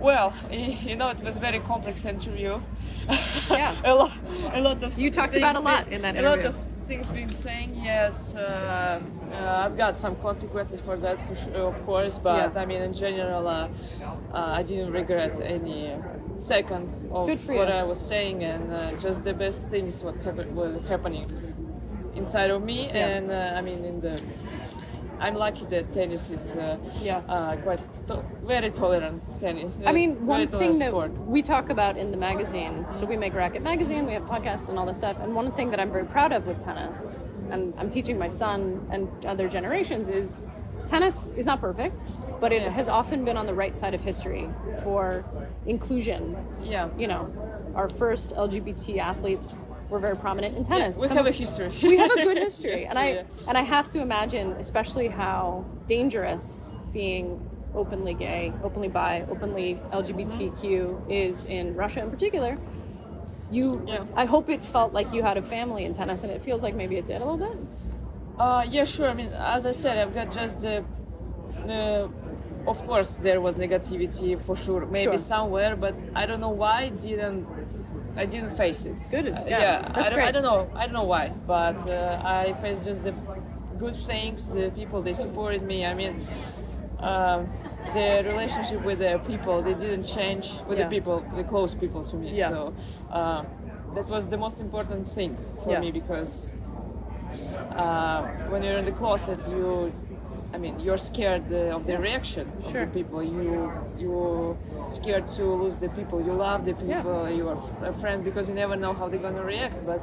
Well, 0.00 0.32
you 0.50 0.96
know, 0.96 1.10
it 1.10 1.20
was 1.20 1.36
a 1.36 1.40
very 1.40 1.60
complex 1.60 2.04
interview. 2.04 2.60
Yeah. 3.50 3.76
a 3.84 3.94
lot, 3.94 4.12
a 4.52 4.60
lot 4.60 4.82
of. 4.82 4.98
You 4.98 5.10
talked 5.10 5.36
about 5.36 5.56
a 5.56 5.60
lot 5.60 5.84
been- 5.84 5.94
in 5.94 6.02
that 6.02 6.16
interview. 6.16 6.28
A 6.28 6.36
lot 6.36 6.44
of 6.46 6.54
things 6.88 7.06
been 7.08 7.30
saying. 7.30 7.72
Yes, 7.84 8.34
uh, 8.34 9.00
uh, 9.32 9.62
I've 9.64 9.76
got 9.76 9.96
some 9.96 10.16
consequences 10.16 10.80
for 10.80 10.96
that, 10.96 11.20
for 11.28 11.34
sure, 11.36 11.54
of 11.68 11.84
course. 11.86 12.18
But 12.18 12.52
Yeah. 12.54 12.60
I 12.62 12.64
mean, 12.66 12.82
in 12.82 12.94
general, 12.94 13.46
uh, 13.46 13.68
uh, 14.32 14.58
I 14.58 14.62
didn't 14.62 14.92
regret 14.92 15.38
any 15.42 15.94
second 16.36 16.88
of 17.12 17.28
what. 17.48 17.70
I 17.70 17.82
was 17.84 18.00
saying, 18.00 18.42
and 18.42 18.72
uh, 18.72 18.92
just 18.98 19.22
the 19.22 19.34
best 19.34 19.68
things 19.68 20.02
what 20.02 20.16
were 20.54 20.80
happening 20.88 21.26
inside 22.14 22.50
of 22.50 22.62
me, 22.62 22.86
Yeah. 22.86 23.06
and 23.08 23.30
uh, 23.30 23.58
I 23.58 23.60
mean 23.60 23.84
in 23.84 24.00
the 24.00 24.20
I'm 25.20 25.34
lucky 25.36 25.66
that 25.66 25.92
tennis 25.92 26.30
is 26.30 26.56
uh, 26.56 26.78
Yeah. 27.00 27.18
uh, 27.28 27.56
quite 27.56 27.80
to- 28.06 28.24
very 28.44 28.70
tolerant 28.70 29.22
tennis. 29.38 29.72
I 29.84 29.92
mean, 29.92 30.26
one 30.26 30.48
thing 30.48 30.78
that 30.78 30.88
sport. 30.90 31.12
we 31.26 31.42
talk 31.42 31.68
about 31.70 31.98
in 31.98 32.10
the 32.10 32.16
magazine, 32.16 32.86
so 32.92 33.04
we 33.06 33.16
make 33.16 33.34
Racquet 33.34 33.62
Magazine, 33.62 34.06
we 34.06 34.14
have 34.14 34.24
podcasts 34.24 34.68
and 34.70 34.78
all 34.78 34.86
this 34.86 34.96
stuff, 34.96 35.18
and 35.20 35.34
one 35.34 35.50
thing 35.52 35.70
that 35.70 35.78
I'm 35.80 35.90
very 35.92 36.06
proud 36.06 36.32
of 36.32 36.46
with 36.46 36.58
tennis, 36.58 37.26
and 37.50 37.74
I'm 37.78 37.90
teaching 37.90 38.18
my 38.18 38.28
son 38.28 38.86
and 38.90 39.08
other 39.26 39.46
generations, 39.48 40.08
is 40.08 40.40
tennis 40.86 41.26
is 41.36 41.44
not 41.44 41.60
perfect, 41.60 42.02
but 42.40 42.50
it 42.52 42.62
has 42.72 42.88
often 42.88 43.22
been 43.24 43.36
on 43.36 43.44
the 43.44 43.52
right 43.54 43.76
side 43.76 43.92
of 43.92 44.00
history 44.02 44.48
for 44.82 45.22
inclusion. 45.66 46.34
Yeah. 46.62 46.88
You 46.96 47.08
know, 47.08 47.72
our 47.74 47.90
first 47.90 48.30
LGBT 48.34 48.98
athletes 48.98 49.66
were 49.90 49.98
very 49.98 50.16
prominent 50.16 50.56
in 50.56 50.62
tennis. 50.64 50.98
we 50.98 51.08
Some 51.08 51.16
have 51.16 51.26
a 51.26 51.32
history. 51.32 51.70
we 51.82 51.96
have 51.96 52.10
a 52.10 52.22
good 52.24 52.38
history, 52.48 52.84
and 52.86 52.98
I 52.98 53.06
yeah. 53.10 53.22
and 53.48 53.58
I 53.58 53.62
have 53.62 53.88
to 53.90 54.00
imagine, 54.00 54.52
especially 54.52 55.08
how 55.08 55.64
dangerous 55.86 56.78
being 56.92 57.40
openly 57.74 58.14
gay, 58.14 58.52
openly 58.64 58.88
bi, 58.88 59.24
openly 59.30 59.78
LGBTQ 59.92 61.10
is 61.10 61.44
in 61.44 61.74
Russia 61.74 62.00
in 62.02 62.10
particular. 62.10 62.56
You, 63.52 63.82
Yeah. 63.86 64.04
I 64.14 64.24
hope 64.26 64.48
it 64.48 64.64
felt 64.64 64.92
like 64.92 65.12
you 65.12 65.22
had 65.22 65.36
a 65.36 65.42
family 65.42 65.84
in 65.84 65.92
tennis, 65.92 66.22
and 66.22 66.30
it 66.32 66.40
feels 66.40 66.62
like 66.62 66.74
maybe 66.74 66.96
it 66.96 67.06
did 67.06 67.20
a 67.20 67.24
little 67.24 67.36
bit. 67.48 67.58
Uh, 68.38 68.64
yeah, 68.68 68.84
sure. 68.84 69.08
I 69.08 69.14
mean, 69.14 69.28
as 69.56 69.66
I 69.66 69.72
said, 69.72 69.98
I've 69.98 70.14
got 70.14 70.30
just 70.32 70.60
the, 70.60 70.84
the 71.66 72.10
of 72.66 72.78
course 72.86 73.18
there 73.22 73.40
was 73.40 73.56
negativity 73.56 74.40
for 74.40 74.54
sure, 74.56 74.86
maybe 74.86 75.10
Sure. 75.10 75.18
somewhere, 75.18 75.74
but 75.76 75.94
I 76.14 76.26
don't 76.26 76.40
know 76.40 76.50
why 76.64 76.82
it 76.84 77.00
didn't 77.00 77.46
I 78.22 78.26
didn't 78.26 78.54
face 78.62 78.80
it. 78.90 78.96
Good, 79.10 79.26
Uh, 79.28 79.44
yeah, 79.46 79.88
I 79.88 79.92
that's 79.96 80.10
don't, 80.10 80.20
I 80.28 80.32
don't 80.34 80.46
know. 80.50 80.60
I 80.80 80.82
don't 80.86 80.96
know 81.00 81.08
why, 81.14 81.24
but 81.46 81.78
uh, 81.90 82.20
I 82.40 82.52
faced 82.62 82.82
just 82.84 83.00
the 83.08 83.14
good 83.82 83.96
things. 84.10 84.38
The 84.48 84.70
people 84.80 84.98
they 85.08 85.14
supported 85.24 85.62
me. 85.72 85.78
I 85.92 85.94
mean. 86.00 86.14
Um, 87.10 87.40
the 87.94 88.10
relationship 88.32 88.80
with 88.84 88.98
the 88.98 89.18
people 89.32 89.54
they 89.62 89.72
didn't 89.84 90.04
change 90.16 90.44
with 90.68 90.76
Yeah. 90.78 90.84
the 90.84 90.90
people 90.94 91.16
the 91.38 91.44
close 91.52 91.72
people 91.82 92.02
to 92.10 92.14
me 92.22 92.28
Yeah. 92.30 92.50
so 92.52 92.60
uh, 93.18 93.42
that 93.94 94.06
was 94.14 94.22
the 94.28 94.36
most 94.36 94.60
important 94.60 95.08
thing 95.16 95.32
for 95.62 95.70
Yeah. 95.72 95.80
me 95.84 95.88
because 96.00 96.32
uh, 97.82 98.20
when 98.50 98.62
you're 98.62 98.78
in 98.78 98.84
the 98.84 98.96
closet, 99.02 99.38
you, 99.48 99.92
I 100.52 100.58
mean, 100.58 100.80
you're 100.80 100.96
scared 100.98 101.44
uh, 101.52 101.76
of 101.76 101.86
the 101.86 101.96
reaction 101.98 102.50
Sure. 102.70 102.82
of 102.82 102.92
the 102.92 102.98
people. 103.02 103.22
You 103.22 103.70
you 103.98 104.56
scared 104.88 105.26
to 105.38 105.44
lose 105.62 105.76
the 105.76 105.88
people 105.90 106.20
you 106.20 106.32
love, 106.32 106.64
the 106.64 106.72
Yeah. 106.72 106.96
people 106.96 107.30
you 107.38 107.48
are 107.48 107.58
a 107.84 107.92
friend 107.92 108.24
because 108.24 108.48
you 108.48 108.54
never 108.54 108.76
know 108.76 108.92
how 108.92 109.08
they're 109.08 109.22
gonna 109.28 109.44
react. 109.44 109.78
But 109.86 110.02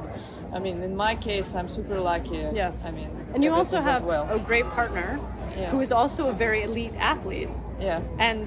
I 0.52 0.58
mean, 0.58 0.82
in 0.82 0.96
my 0.96 1.14
case, 1.16 1.54
I'm 1.54 1.68
super 1.68 1.98
lucky. 2.00 2.42
Yeah. 2.52 2.72
I 2.88 2.90
mean, 2.90 3.10
And 3.34 3.44
you 3.44 3.52
also 3.52 3.80
have 3.80 4.02
well. 4.06 4.26
a 4.30 4.38
great 4.38 4.68
partner 4.70 5.18
Yeah. 5.58 5.70
who 5.72 5.80
is 5.80 5.92
also 5.92 6.28
a 6.28 6.32
very 6.32 6.62
elite 6.62 6.94
athlete, 6.98 7.50
yeah, 7.80 8.00
and 8.18 8.46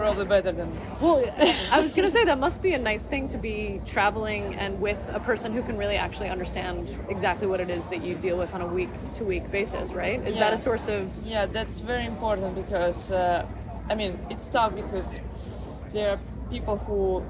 probably 0.00 0.24
better 0.24 0.50
than 0.50 0.72
me. 0.72 0.80
Well, 0.98 1.22
I 1.70 1.78
was 1.78 1.92
going 1.92 2.06
to 2.08 2.10
say 2.10 2.24
that 2.24 2.38
must 2.38 2.62
be 2.62 2.72
a 2.72 2.78
nice 2.78 3.04
thing 3.04 3.28
to 3.28 3.36
be 3.36 3.82
traveling 3.84 4.54
and 4.56 4.80
with 4.80 5.00
a 5.12 5.20
person 5.20 5.52
who 5.52 5.62
can 5.62 5.76
really 5.76 5.96
actually 5.96 6.30
understand 6.30 6.96
exactly 7.10 7.46
what 7.46 7.60
it 7.60 7.68
is 7.68 7.86
that 7.88 8.02
you 8.02 8.14
deal 8.14 8.38
with 8.38 8.54
on 8.54 8.62
a 8.62 8.66
week 8.66 8.88
to 9.16 9.24
week 9.24 9.50
basis, 9.50 9.92
right? 9.92 10.18
Is 10.26 10.38
that 10.38 10.54
a 10.54 10.56
source 10.56 10.88
of 10.88 11.02
Yeah, 11.26 11.44
that's 11.44 11.80
very 11.80 12.06
important 12.06 12.54
because 12.54 13.10
uh, 13.10 13.44
I 13.90 13.94
mean 13.94 14.18
it's 14.30 14.48
tough 14.48 14.74
because 14.74 15.20
there 15.92 16.08
are 16.12 16.18
people 16.50 16.78
who 16.78 17.22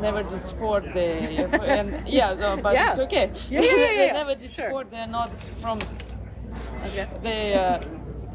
never 0.00 0.22
did 0.22 0.42
sport. 0.42 0.84
They 0.94 1.36
and 1.76 2.08
yeah, 2.08 2.32
no, 2.32 2.56
but 2.66 2.72
Yeah. 2.72 2.88
it's 2.90 3.00
okay. 3.00 3.30
Yeah, 3.50 3.60
yeah, 3.60 3.76
yeah, 3.76 3.92
they 4.06 4.10
never 4.12 4.34
did 4.34 4.50
Sure. 4.50 4.68
sport. 4.68 4.90
They're 4.90 5.12
not 5.20 5.30
from 5.62 5.78
Okay. 6.86 7.06
they. 7.22 7.54
Uh, 7.54 7.80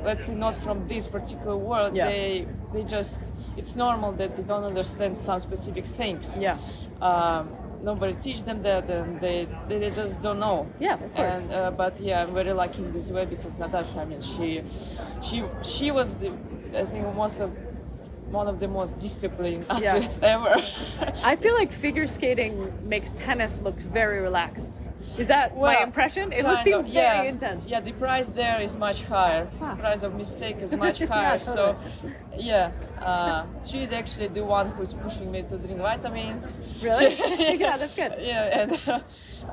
let's 0.03 0.25
say 0.25 0.35
not 0.35 0.55
from 0.55 0.87
this 0.87 1.07
particular 1.07 1.57
world. 1.57 1.95
Yeah. 1.95 2.07
They 2.07 2.47
they 2.73 2.83
just 2.83 3.31
it's 3.57 3.75
normal 3.75 4.11
that 4.13 4.35
they 4.35 4.43
don't 4.43 4.63
understand 4.63 5.17
some 5.17 5.39
specific 5.39 5.85
things. 5.85 6.37
Yeah. 6.39 6.57
Um, 7.01 7.49
nobody 7.83 8.13
teach 8.15 8.43
them 8.43 8.61
that, 8.63 8.89
and 8.89 9.19
they 9.21 9.47
they, 9.67 9.77
they 9.79 9.89
just 9.91 10.19
don't 10.21 10.39
know. 10.39 10.67
Yeah, 10.79 10.95
of 10.95 11.13
course. 11.13 11.35
And 11.35 11.51
uh, 11.53 11.71
but 11.71 11.99
yeah, 11.99 12.23
I'm 12.23 12.33
very 12.33 12.53
lucky 12.53 12.83
in 12.83 12.91
this 12.91 13.09
way 13.11 13.25
because 13.25 13.57
Natasha, 13.57 13.99
I 13.99 14.05
mean, 14.05 14.21
she, 14.21 14.61
she, 15.21 15.43
she 15.63 15.91
was 15.91 16.15
the, 16.17 16.31
I 16.75 16.85
think 16.85 17.05
most 17.15 17.39
of, 17.39 17.51
one 18.31 18.47
of 18.47 18.59
the 18.59 18.67
most 18.67 18.97
disciplined 18.97 19.65
Yeah. 19.79 19.93
athletes 19.95 20.19
ever. 20.23 20.55
I 21.23 21.35
feel 21.35 21.53
like 21.55 21.71
figure 21.71 22.07
skating 22.07 22.73
makes 22.83 23.13
tennis 23.13 23.61
look 23.61 23.79
very 23.79 24.19
relaxed. 24.21 24.81
Is 25.17 25.27
that 25.29 25.57
my 25.57 25.81
impression? 25.81 26.31
It 26.31 26.43
looks, 26.45 26.61
seems 26.63 26.85
of, 26.85 26.91
very 26.93 27.25
yeah. 27.25 27.31
intense. 27.33 27.63
Yeah, 27.67 27.79
the 27.79 27.91
price 27.93 28.29
there 28.29 28.61
is 28.61 28.77
much 28.77 29.03
higher. 29.03 29.45
The 29.59 29.75
price 29.75 30.03
of 30.03 30.13
mistake 30.15 30.57
is 30.61 30.73
much 30.85 30.99
higher. 30.99 31.39
So, 31.39 31.75
yeah, 32.37 32.71
uh, 33.01 33.45
she's 33.65 33.91
actually 33.91 34.27
the 34.27 34.43
one 34.43 34.67
who's 34.71 34.93
pushing 34.93 35.31
me 35.31 35.41
to 35.43 35.57
drink 35.57 35.79
vitamins. 35.79 36.59
Really? 36.81 37.15
She- 37.15 37.57
Yeah, 37.63 37.77
that's 37.77 37.95
good. 37.95 38.13
Yeah, 38.19 38.59
and 38.61 39.03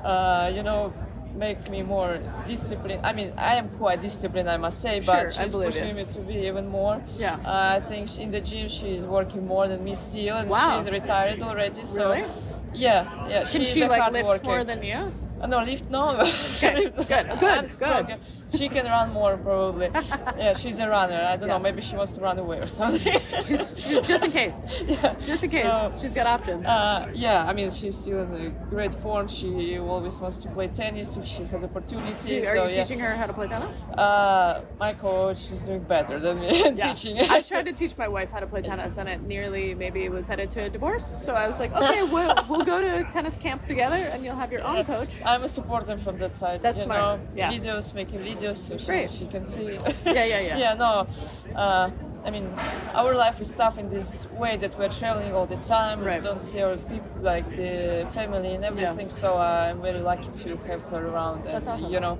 uh, 0.03 0.51
you 0.53 0.61
know, 0.61 0.93
make 1.33 1.67
me 1.69 1.81
more 1.81 2.19
disciplined. 2.45 3.05
I 3.05 3.11
mean, 3.13 3.33
I 3.35 3.55
am 3.55 3.69
quite 3.69 4.01
disciplined, 4.01 4.49
I 4.49 4.57
must 4.57 4.81
say, 4.81 4.99
but 4.99 5.33
Sure, 5.33 5.43
she's 5.43 5.53
pushing 5.53 5.89
you. 5.89 5.93
me 5.95 6.05
to 6.05 6.19
be 6.19 6.35
even 6.47 6.67
more. 6.69 7.01
Yeah. 7.17 7.37
Uh, 7.43 7.77
I 7.77 7.79
think 7.79 8.07
she, 8.09 8.21
in 8.21 8.31
the 8.31 8.39
gym 8.39 8.67
she's 8.69 9.03
working 9.05 9.47
more 9.47 9.67
than 9.67 9.83
me 9.83 9.95
still, 9.95 10.37
and 10.37 10.49
Wow. 10.49 10.79
she's 10.79 10.91
retired 10.91 11.41
already. 11.41 11.83
So, 11.85 12.11
Really? 12.11 12.25
Yeah, 12.73 13.27
yeah. 13.27 13.43
Can 13.45 13.61
she's 13.61 13.71
she 13.71 13.87
like 13.87 14.11
lift 14.11 14.27
worker. 14.27 14.45
more 14.45 14.63
than 14.63 14.83
you? 14.83 15.11
Uh, 15.41 15.47
no, 15.47 15.63
lift 15.63 15.89
no. 15.89 16.11
Okay, 16.21 16.75
Lift- 16.97 17.09
good, 17.09 17.27
I'm 17.27 17.39
good, 17.39 17.69
strong. 17.71 18.05
good. 18.05 18.19
She 18.55 18.69
can 18.69 18.85
run 18.85 19.11
more 19.11 19.37
probably. 19.37 19.89
yeah, 20.37 20.53
she's 20.53 20.79
a 20.79 20.87
runner. 20.87 21.15
I 21.21 21.35
don't 21.35 21.49
Yeah. 21.49 21.57
know. 21.57 21.59
Maybe 21.59 21.81
she 21.81 21.95
wants 21.95 22.13
to 22.13 22.21
run 22.21 22.39
away 22.39 22.59
or 22.59 22.67
something. 22.67 23.19
Just, 23.45 24.23
in 24.25 24.31
case. 24.31 24.67
yeah. 24.85 25.13
Just 25.21 25.43
in 25.43 25.49
case. 25.49 25.63
So, 25.63 25.99
She's 26.01 26.13
got 26.13 26.25
options. 26.27 26.65
uh, 26.65 27.09
yeah, 27.13 27.45
I 27.45 27.53
mean, 27.53 27.69
she's 27.71 27.97
still 27.97 28.21
in 28.21 28.45
a 28.45 28.49
great 28.69 28.93
form. 28.93 29.27
She 29.27 29.77
always 29.77 30.19
wants 30.19 30.37
to 30.37 30.49
play 30.49 30.67
tennis 30.67 31.17
if 31.17 31.25
she 31.25 31.43
has 31.45 31.63
opportunity. 31.63 32.41
Do- 32.41 32.47
are 32.47 32.55
so, 32.55 32.63
you 32.63 32.69
yeah. 32.69 32.83
teaching 32.83 32.99
her 32.99 33.15
how 33.15 33.25
to 33.27 33.33
play 33.33 33.47
tennis? 33.47 33.81
Uh, 33.97 34.61
my 34.79 34.93
coach 34.93 35.51
is 35.51 35.61
doing 35.63 35.81
better 35.83 36.19
than 36.19 36.39
me 36.39 36.65
in 36.67 36.77
Yeah. 36.77 36.93
teaching. 36.93 37.19
I 37.19 37.41
tried 37.41 37.65
to 37.65 37.73
teach 37.73 37.97
my 37.97 38.07
wife 38.07 38.31
how 38.31 38.39
to 38.39 38.47
play 38.47 38.61
tennis, 38.61 38.97
and 38.97 39.09
it 39.09 39.21
nearly 39.21 39.75
maybe 39.75 40.07
was 40.09 40.27
headed 40.27 40.49
to 40.51 40.63
a 40.63 40.69
divorce. 40.69 41.05
So 41.05 41.33
I 41.35 41.45
was 41.47 41.59
like, 41.59 41.73
okay, 41.75 42.03
we'll, 42.03 42.33
we'll 42.49 42.63
go 42.65 42.79
to 42.81 43.03
tennis 43.09 43.35
camp 43.37 43.65
together, 43.65 43.95
and 43.95 44.23
you'll 44.23 44.35
have 44.35 44.51
your 44.51 44.63
own 44.63 44.85
coach. 44.85 45.09
I'm 45.25 45.43
a 45.43 45.47
supporter 45.47 45.97
from 45.97 46.17
that 46.17 46.31
side. 46.31 46.61
That's 46.61 46.79
you 46.81 46.85
smart. 46.85 47.19
Know, 47.19 47.27
Yeah. 47.35 47.51
Videos, 47.51 47.93
making 47.93 48.19
videos 48.19 48.57
so 48.57 48.77
she, 48.77 49.07
she 49.07 49.25
can 49.25 49.43
see. 49.43 49.73
Yeah, 50.05 50.23
yeah, 50.23 50.39
yeah. 50.39 50.57
yeah, 50.63 50.73
no. 50.75 51.07
Uh, 51.55 51.89
I 52.23 52.31
mean, 52.31 52.47
our 52.93 53.13
life 53.13 53.39
is 53.39 53.51
tough 53.53 53.77
in 53.77 53.87
this 53.89 54.27
way 54.31 54.57
that 54.57 54.77
we're 54.79 54.89
traveling 54.89 55.33
all 55.33 55.45
the 55.45 55.57
time. 55.57 56.01
Right. 56.03 56.21
We 56.21 56.27
don't 56.27 56.41
see 56.41 56.61
our 56.61 56.75
people, 56.75 57.09
like 57.21 57.47
the 57.55 58.07
family 58.13 58.55
and 58.55 58.65
everything. 58.65 59.09
So 59.09 59.35
uh, 59.35 59.71
I'm 59.71 59.81
very 59.81 59.99
lucky 59.99 60.29
to 60.43 60.57
have 60.67 60.81
her 60.83 61.07
around. 61.07 61.41
And, 61.43 61.51
That's 61.51 61.67
awesome. 61.67 61.91
You 61.91 61.99
know, 61.99 62.19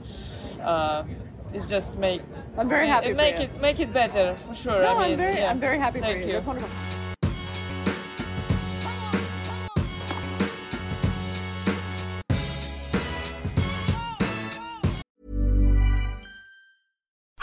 uh, 0.61 1.03
it's 1.53 1.65
just 1.65 1.97
make. 1.97 2.21
I'm 2.57 2.69
very 2.69 2.87
happy 2.87 3.07
it 3.07 3.11
for 3.11 3.17
make 3.17 3.37
you. 3.37 3.45
it 3.45 3.61
make 3.61 3.79
it 3.79 3.91
better 3.93 4.35
for 4.47 4.53
sure. 4.53 4.79
No, 4.81 4.97
I 4.97 5.03
mean, 5.03 5.11
I'm 5.13 5.17
very, 5.17 5.35
yeah. 5.37 5.49
I'm 5.49 5.59
very 5.59 5.79
happy 5.79 5.99
Thank 6.01 6.13
for 6.13 6.19
you. 6.19 6.27
you. 6.27 6.33
That's 6.33 6.47
wonderful. 6.47 6.69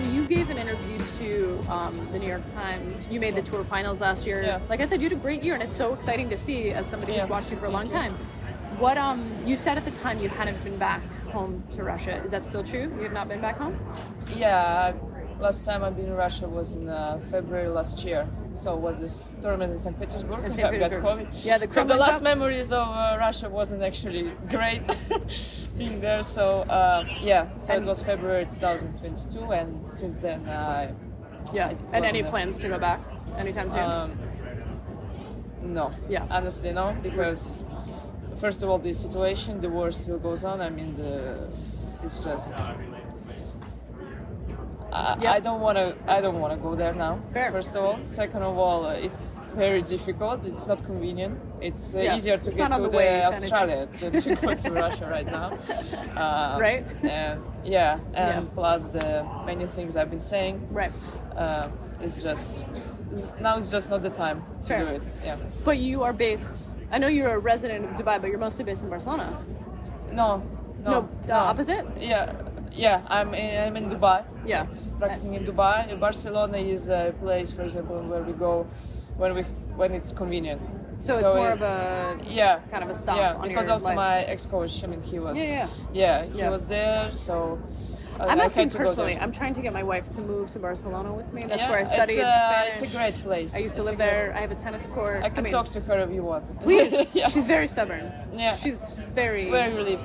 When 0.00 0.14
you 0.14 0.26
gave 0.26 0.50
an 0.50 0.58
interview 0.58 0.98
to 1.18 1.58
um, 1.70 2.08
the 2.12 2.18
New 2.18 2.28
York 2.28 2.46
Times, 2.46 3.06
you 3.10 3.20
made 3.20 3.34
the 3.34 3.42
tour 3.42 3.64
finals 3.64 4.00
last 4.00 4.26
year. 4.26 4.42
Yeah. 4.42 4.60
Like 4.68 4.80
I 4.80 4.84
said, 4.84 5.00
you 5.00 5.08
had 5.08 5.18
a 5.18 5.20
great 5.20 5.42
year, 5.42 5.54
and 5.54 5.62
it's 5.62 5.76
so 5.76 5.92
exciting 5.92 6.28
to 6.30 6.36
see 6.36 6.70
as 6.70 6.86
somebody 6.86 7.14
who's 7.14 7.28
watched 7.28 7.50
you 7.50 7.56
for 7.56 7.66
a 7.66 7.70
long 7.70 7.88
time. 7.88 8.12
What 8.78 8.96
um 8.96 9.30
you 9.44 9.56
said 9.56 9.76
at 9.76 9.84
the 9.84 9.90
time 9.90 10.20
you 10.20 10.30
hadn't 10.30 10.62
been 10.64 10.78
back 10.78 11.02
home 11.32 11.62
to 11.72 11.84
Russia. 11.84 12.22
Is 12.24 12.30
that 12.30 12.46
still 12.46 12.62
true? 12.62 12.90
You 12.96 13.02
have 13.02 13.12
not 13.12 13.28
been 13.28 13.40
back 13.40 13.58
home? 13.58 13.78
Yeah, 14.34 14.94
last 15.40 15.64
time 15.64 15.82
I've 15.82 15.96
been 15.96 16.06
in 16.06 16.14
Russia 16.14 16.46
was 16.48 16.74
in 16.74 16.88
uh, 16.88 17.18
February 17.30 17.68
last 17.68 18.04
year. 18.04 18.28
So 18.54 18.76
was 18.76 18.96
this 18.98 19.28
tournament 19.40 19.72
in 19.72 19.78
St. 19.78 19.98
Petersburg? 19.98 20.44
In 20.44 20.50
St. 20.50 20.66
I 20.68 20.76
got 20.88 20.90
COVID. 20.90 21.28
Yeah, 21.42 21.58
the 21.58 21.70
so 21.70 21.84
the 21.84 21.94
last 21.96 22.14
Cup. 22.14 22.22
memories 22.22 22.72
of 22.72 22.86
uh, 22.88 23.16
Russia 23.18 23.48
wasn't 23.48 23.82
actually 23.82 24.32
great 24.50 24.82
being 25.78 26.00
there. 26.00 26.22
So 26.22 26.60
uh, 26.62 27.04
yeah, 27.20 27.48
so 27.58 27.72
And- 27.74 27.84
it 27.84 27.88
was 27.88 28.02
February 28.02 28.46
2022, 28.46 29.52
and 29.52 29.90
since 29.92 30.18
then 30.18 30.48
I 30.48 30.92
Yeah. 31.54 31.72
And 31.92 32.04
any 32.04 32.22
there. 32.22 32.30
plans 32.30 32.58
to 32.58 32.68
go 32.68 32.78
back 32.78 33.00
anytime 33.38 33.70
soon? 33.70 33.80
Um, 33.80 34.10
no. 35.62 35.90
Yeah. 36.08 36.26
Honestly, 36.30 36.72
no, 36.72 36.96
because 37.02 37.64
first 38.36 38.62
of 38.62 38.68
all, 38.68 38.78
the 38.78 38.92
situation, 38.92 39.60
the 39.60 39.68
war 39.70 39.90
still 39.90 40.18
goes 40.18 40.44
on. 40.44 40.60
I 40.60 40.68
mean, 40.70 40.94
the 40.96 41.48
it's 42.04 42.24
just. 42.24 42.54
I, 44.92 45.16
Yeah. 45.20 45.32
I 45.32 45.40
don't 45.40 45.60
want 45.60 45.76
to. 45.78 45.94
I 46.08 46.20
don't 46.20 46.38
want 46.40 46.52
to 46.54 46.58
go 46.58 46.74
there 46.74 46.94
now. 46.94 47.20
Fair. 47.32 47.50
First 47.52 47.74
of 47.76 47.84
all, 47.84 47.98
second 48.02 48.42
of 48.42 48.58
all, 48.58 48.86
uh, 48.86 49.06
it's 49.06 49.24
very 49.54 49.82
difficult. 49.82 50.44
It's 50.44 50.66
not 50.66 50.82
convenient. 50.84 51.38
It's 51.60 51.94
uh, 51.94 52.00
Yeah, 52.00 52.16
easier 52.16 52.36
to 52.38 52.46
it's 52.48 52.56
get 52.56 52.68
to 52.72 52.88
the. 52.88 53.24
Australia 53.32 53.88
than 54.00 54.12
to 54.22 54.34
go 54.36 54.54
to 54.54 54.70
Russia 54.70 55.06
right 55.16 55.26
now. 55.38 55.48
Um, 56.22 56.60
Right. 56.60 56.86
And 57.04 57.40
yeah, 57.64 57.98
and 58.14 58.44
Yeah. 58.44 58.54
plus 58.54 58.84
the 58.88 59.24
many 59.46 59.66
things 59.66 59.96
I've 59.96 60.10
been 60.10 60.26
saying. 60.34 60.56
right. 60.70 60.92
Uh, 61.36 61.68
it's 62.04 62.22
just 62.22 62.64
now. 63.40 63.56
It's 63.58 63.70
just 63.70 63.90
not 63.90 64.02
the 64.02 64.10
time 64.10 64.42
to 64.62 64.68
Fair. 64.68 64.80
do 64.84 64.86
it. 64.96 65.04
Yeah. 65.24 65.36
But 65.64 65.76
you 65.78 66.02
are 66.02 66.12
based. 66.12 66.70
I 66.92 66.98
know 66.98 67.06
you're 67.08 67.34
a 67.34 67.38
resident 67.38 67.84
of 67.84 67.90
Dubai, 67.98 68.20
but 68.20 68.28
you're 68.30 68.38
mostly 68.48 68.64
based 68.64 68.82
in 68.82 68.88
Barcelona. 68.90 69.26
No, 70.12 70.42
no, 70.82 70.90
No, 70.90 71.08
the 71.26 71.34
opposite? 71.34 71.84
Yeah, 71.98 72.32
yeah. 72.72 73.02
I'm 73.08 73.34
in, 73.34 73.62
I'm 73.64 73.76
in 73.76 73.90
Dubai. 73.90 74.24
Yeah. 74.46 74.66
practicing 74.98 75.34
in 75.34 75.44
Dubai. 75.44 75.98
Barcelona 75.98 76.58
is 76.58 76.88
a 76.88 77.14
place, 77.20 77.50
for 77.50 77.62
example, 77.62 78.00
where 78.02 78.22
we 78.22 78.32
go 78.32 78.66
when 79.16 79.34
we 79.34 79.42
when 79.76 79.92
it's 79.92 80.12
convenient. 80.12 80.60
So 80.96 81.16
it's 81.18 81.28
more 81.30 81.48
it- 81.50 81.52
of 81.54 81.62
a 81.62 82.18
yeah 82.26 82.58
kind 82.70 82.82
of 82.84 82.90
a 82.90 82.94
stop 82.94 83.16
Yeah, 83.16 83.34
on 83.34 83.48
because 83.48 83.68
also 83.68 83.86
life. 83.86 83.96
my 83.96 84.16
ex-coach. 84.22 84.84
I 84.84 84.86
mean, 84.86 85.02
he 85.02 85.18
was. 85.18 85.36
Yeah, 85.38 85.68
yeah. 85.92 86.24
he 86.24 86.38
Yeah. 86.38 86.50
was 86.50 86.66
there, 86.66 87.10
so. 87.10 87.58
I- 88.18 88.26
I'm 88.26 88.40
I 88.40 88.44
asking 88.44 88.64
had 88.64 88.72
to 88.72 88.78
go 88.78 88.84
personally. 88.84 89.16
I'm 89.18 89.32
trying 89.32 89.54
to 89.54 89.62
get 89.62 89.72
my 89.72 89.82
wife 89.82 90.10
to 90.16 90.20
move 90.20 90.50
to 90.50 90.58
Barcelona 90.58 91.10
with 91.20 91.32
me. 91.32 91.40
That's 91.48 91.62
Yeah, 91.62 91.70
where 91.70 91.78
I 91.80 91.84
studied 91.84 92.18
it's, 92.18 92.28
uh, 92.28 92.48
Spanish. 92.50 92.82
It's 92.82 92.92
a 92.92 92.96
great 92.98 93.14
place. 93.26 93.54
I 93.54 93.58
used 93.66 93.76
to 93.76 93.80
It's 93.82 93.90
live 93.90 93.98
there. 93.98 94.34
I 94.36 94.40
have 94.44 94.52
a 94.52 94.60
tennis 94.66 94.86
court. 94.88 95.22
I 95.24 95.30
can 95.30 95.44
mean, 95.44 95.52
talk 95.54 95.66
to 95.76 95.80
her 95.80 95.98
if 96.00 96.10
you 96.10 96.22
want. 96.30 96.44
Please. 96.60 96.92
yeah. 97.14 97.28
She's 97.32 97.46
very 97.46 97.66
stubborn. 97.66 98.12
Yeah. 98.36 98.54
She's 98.56 98.80
very. 99.20 99.50
Where 99.50 99.70
you 99.70 99.80
live? 99.92 100.02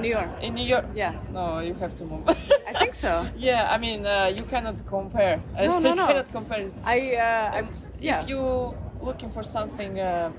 New 0.00 0.08
York. 0.08 0.28
In 0.42 0.54
New 0.54 0.64
York? 0.64 0.86
Yeah. 0.94 1.14
No, 1.32 1.58
you 1.60 1.74
have 1.74 1.94
to 1.96 2.04
move. 2.04 2.28
I 2.68 2.72
think 2.78 2.94
so. 2.94 3.26
Yeah, 3.36 3.66
I 3.70 3.78
mean, 3.78 4.06
uh, 4.06 4.26
you 4.36 4.44
cannot 4.44 4.84
compare. 4.86 5.40
No, 5.56 5.78
no, 5.78 5.90
you 5.90 5.96
no. 5.96 6.06
cannot 6.06 6.30
compare. 6.32 6.66
I. 6.84 7.16
Uh, 7.16 7.56
I 7.58 7.64
yeah. 8.00 8.22
If 8.22 8.28
you 8.28 8.74
looking 9.00 9.30
for 9.30 9.42
something 9.42 9.98
uh, 10.00 10.30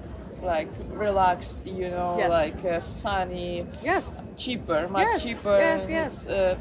like 0.41 0.69
relaxed, 0.91 1.65
you 1.65 1.89
know, 1.89 2.15
Yes. 2.17 2.29
like 2.29 2.65
uh, 2.65 2.79
sunny, 2.79 3.65
yes. 3.83 4.23
cheaper, 4.37 4.87
much 4.89 5.07
Yes, 5.07 5.23
cheaper. 5.23 5.57
yes, 5.57 5.89
yes. 5.89 6.29
Uh, 6.29 6.55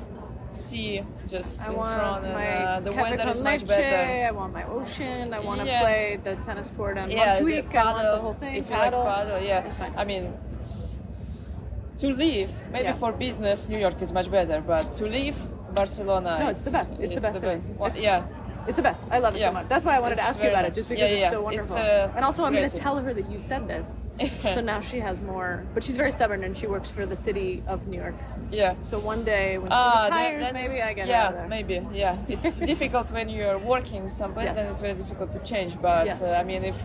sea 0.53 1.03
just 1.27 1.63
I 1.63 1.69
in 1.69 1.75
front, 1.75 2.25
and 2.27 2.35
uh, 2.37 2.81
the 2.81 2.93
weather 2.93 3.29
is 3.31 3.41
much 3.41 3.61
leche, 3.63 3.67
better. 3.69 4.27
I 4.29 4.31
want 4.33 4.53
my 4.53 4.65
ocean. 4.65 5.33
I 5.33 5.41
want 5.41 5.61
to 5.61 5.67
Yeah. 5.67 5.81
play 5.81 6.19
the 6.23 6.35
tennis 6.37 6.71
court 6.71 6.99
on 6.99 7.11
Yeah, 7.11 7.39
the 7.39 7.45
Montjuic. 7.45 7.75
I 7.75 7.85
want 7.93 8.03
the 8.03 8.21
whole 8.21 8.35
thing. 8.35 8.57
If 8.57 8.69
you 8.69 8.77
paddle. 8.77 9.03
like 9.05 9.15
paddle, 9.15 9.41
yeah. 9.41 9.65
It's 9.65 9.79
fine. 9.79 9.95
I 9.97 10.05
mean, 10.05 10.33
it's 10.53 10.92
to 12.03 12.09
live. 12.27 12.51
Maybe 12.73 12.85
Yeah. 12.85 13.01
for 13.03 13.11
business, 13.13 13.59
New 13.73 13.79
York 13.87 13.99
is 14.03 14.11
much 14.19 14.29
better, 14.31 14.61
but 14.73 14.85
to 14.99 15.05
live, 15.19 15.37
Barcelona. 15.81 16.31
No, 16.43 16.49
it's 16.55 16.65
the 16.69 16.75
best. 16.79 17.01
It's 17.01 17.15
the 17.15 17.21
best 17.29 17.41
city. 17.41 17.61
Well, 17.79 17.89
It's- 17.91 18.03
yeah. 18.05 18.23
It's 18.69 18.77
the 18.77 18.87
best. 18.91 19.03
I 19.11 19.19
love 19.25 19.35
it 19.35 19.41
Yeah. 19.41 19.49
so 19.49 19.55
much. 19.59 19.67
That's 19.73 19.85
why 19.87 19.95
I 19.99 20.01
wanted 20.05 20.19
to 20.23 20.27
ask 20.31 20.39
you 20.45 20.49
about 20.55 20.65
it, 20.69 20.73
just 20.81 20.89
because 20.93 21.11
Yeah, 21.11 21.17
it's 21.23 21.31
so 21.31 21.41
wonderful. 21.49 21.77
It's, 21.77 21.85
uh, 21.85 22.17
and 22.17 22.23
also, 22.25 22.41
I'm 22.45 22.55
going 22.59 22.71
to 22.75 22.77
tell 22.87 22.97
her 23.05 23.13
that 23.19 23.27
you 23.33 23.39
said 23.51 23.63
this, 23.75 24.07
so 24.55 24.61
now 24.73 24.79
she 24.91 24.99
has 25.09 25.17
more. 25.33 25.51
But 25.75 25.81
she's 25.85 25.97
very 26.03 26.13
stubborn, 26.19 26.41
and 26.47 26.53
she 26.61 26.67
works 26.77 26.89
for 26.97 27.05
the 27.13 27.17
city 27.27 27.51
of 27.73 27.79
New 27.91 27.99
York. 28.05 28.15
Yeah. 28.53 28.75
So 28.83 28.95
one 29.13 29.21
day 29.25 29.59
when 29.59 29.71
she 29.73 29.77
that- 29.77 30.05
retires, 30.05 30.43
that's- 30.45 30.61
maybe 30.63 30.77
I 30.81 30.93
get 31.01 31.07
yeah, 31.09 31.23
out 31.23 31.29
of 31.33 31.39
there. 31.39 31.49
maybe, 31.57 31.77
yeah. 32.05 32.17
It's 32.35 32.57
difficult 32.73 33.07
when 33.17 33.29
you're 33.37 33.59
working 33.75 34.03
someplace, 34.09 34.47
Yes. 34.49 34.57
then 34.57 34.67
it's 34.71 34.81
very 34.87 34.95
difficult 35.03 35.31
to 35.37 35.41
change. 35.53 35.73
But 35.89 36.07
Yes. 36.07 36.23
uh, 36.23 36.37
I 36.41 36.45
mean, 36.51 36.63
if 36.73 36.79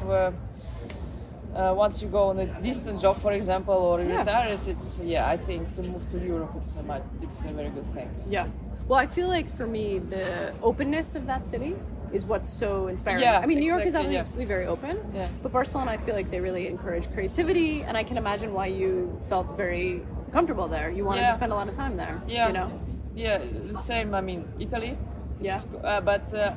uh, 1.58 1.74
once 1.74 2.02
you 2.02 2.08
go 2.08 2.24
on 2.32 2.40
a 2.40 2.46
distant 2.62 3.02
job, 3.02 3.20
for 3.22 3.32
example, 3.34 3.74
or 3.74 4.02
you 4.02 4.10
Yeah. 4.10 4.20
retire, 4.20 4.60
it's 4.68 4.90
yeah. 5.14 5.28
I 5.34 5.38
think 5.48 5.74
to 5.78 5.82
move 5.84 6.04
to 6.14 6.18
Europe, 6.20 6.52
it's 6.60 6.76
a 6.76 6.84
much, 6.84 7.04
it's 7.22 7.44
a 7.44 7.52
very 7.60 7.70
good 7.78 7.88
thing. 7.96 8.10
Yeah. 8.30 8.46
Well, 8.88 9.00
I 9.00 9.08
feel 9.08 9.28
like 9.28 9.48
for 9.60 9.68
me, 9.68 10.00
the 10.00 10.26
openness 10.62 11.16
of 11.16 11.26
that 11.32 11.46
city 11.46 11.74
is 12.14 12.26
what's 12.26 12.50
so 12.64 12.88
inspiring. 12.88 13.22
Yeah, 13.24 13.40
I 13.44 13.46
mean, 13.50 13.60
New 13.60 13.72
York 13.74 13.82
is 13.82 13.88
exactly, 13.96 14.14
yeah. 14.14 14.22
obviously 14.22 14.46
very 14.46 14.66
open, 14.66 14.96
Yeah. 15.14 15.28
but 15.44 15.52
Barcelona, 15.52 15.92
I 15.92 15.98
feel 15.98 16.16
like 16.20 16.30
they 16.30 16.40
really 16.40 16.66
encourage 16.68 17.06
creativity, 17.16 17.84
and 17.88 17.98
I 17.98 18.04
can 18.10 18.18
imagine 18.18 18.54
why 18.54 18.68
you 18.68 19.20
felt 19.26 19.48
very 19.58 20.02
comfortable 20.32 20.68
there. 20.68 20.90
You 20.98 21.04
wanted 21.10 21.22
Yeah. 21.22 21.30
to 21.34 21.40
spend 21.42 21.52
a 21.52 21.56
lot 21.56 21.68
of 21.68 21.74
time 21.84 21.98
there. 21.98 22.22
Yeah. 22.28 22.48
You 22.48 22.54
know. 22.54 22.70
Yeah, 23.16 23.40
the 23.74 23.78
same. 23.92 24.14
I 24.14 24.22
mean, 24.22 24.42
Italy. 24.60 24.94
Yeah. 25.42 25.60
Uh, 25.84 26.02
but 26.02 26.26
uh, 26.34 26.54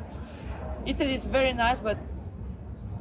Italy 0.87 1.15
is 1.15 1.25
very 1.25 1.53
nice, 1.53 1.81
but 1.81 1.99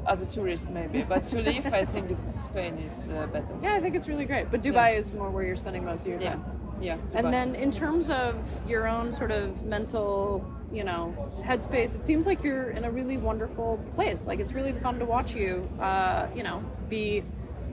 as 0.07 0.21
a 0.21 0.25
tourist 0.25 0.69
maybe. 0.69 1.03
But 1.03 1.25
to 1.25 1.41
live, 1.41 1.73
I 1.73 1.85
think 1.85 2.11
it's 2.11 2.45
Spain 2.45 2.77
is 2.77 3.07
uh, 3.07 3.27
better. 3.27 3.47
Yeah, 3.61 3.73
I 3.73 3.79
think 3.81 3.95
it's 3.95 4.07
really 4.07 4.25
great. 4.25 4.51
But 4.51 4.61
Dubai 4.61 4.97
is 4.97 5.13
more 5.13 5.29
where 5.29 5.43
you're 5.43 5.55
spending 5.55 5.85
most 5.85 6.01
of 6.01 6.07
your 6.07 6.19
time. 6.19 6.43
Yeah. 6.81 6.97
And 7.13 7.27
Dubai. 7.27 7.31
then 7.31 7.55
in 7.55 7.71
terms 7.71 8.09
of 8.09 8.61
your 8.67 8.87
own 8.87 9.11
sort 9.11 9.31
of 9.31 9.63
mental, 9.65 10.45
you 10.71 10.83
know, 10.83 11.13
headspace, 11.43 11.95
it 11.95 12.03
seems 12.03 12.25
like 12.25 12.43
you're 12.43 12.69
in 12.71 12.85
a 12.85 12.91
really 12.91 13.17
wonderful 13.17 13.79
place. 13.91 14.27
Like 14.27 14.39
it's 14.39 14.53
really 14.53 14.73
fun 14.73 14.99
to 14.99 15.05
watch 15.05 15.35
you, 15.35 15.67
uh, 15.79 16.27
you 16.35 16.43
know, 16.43 16.63
be, 16.87 17.23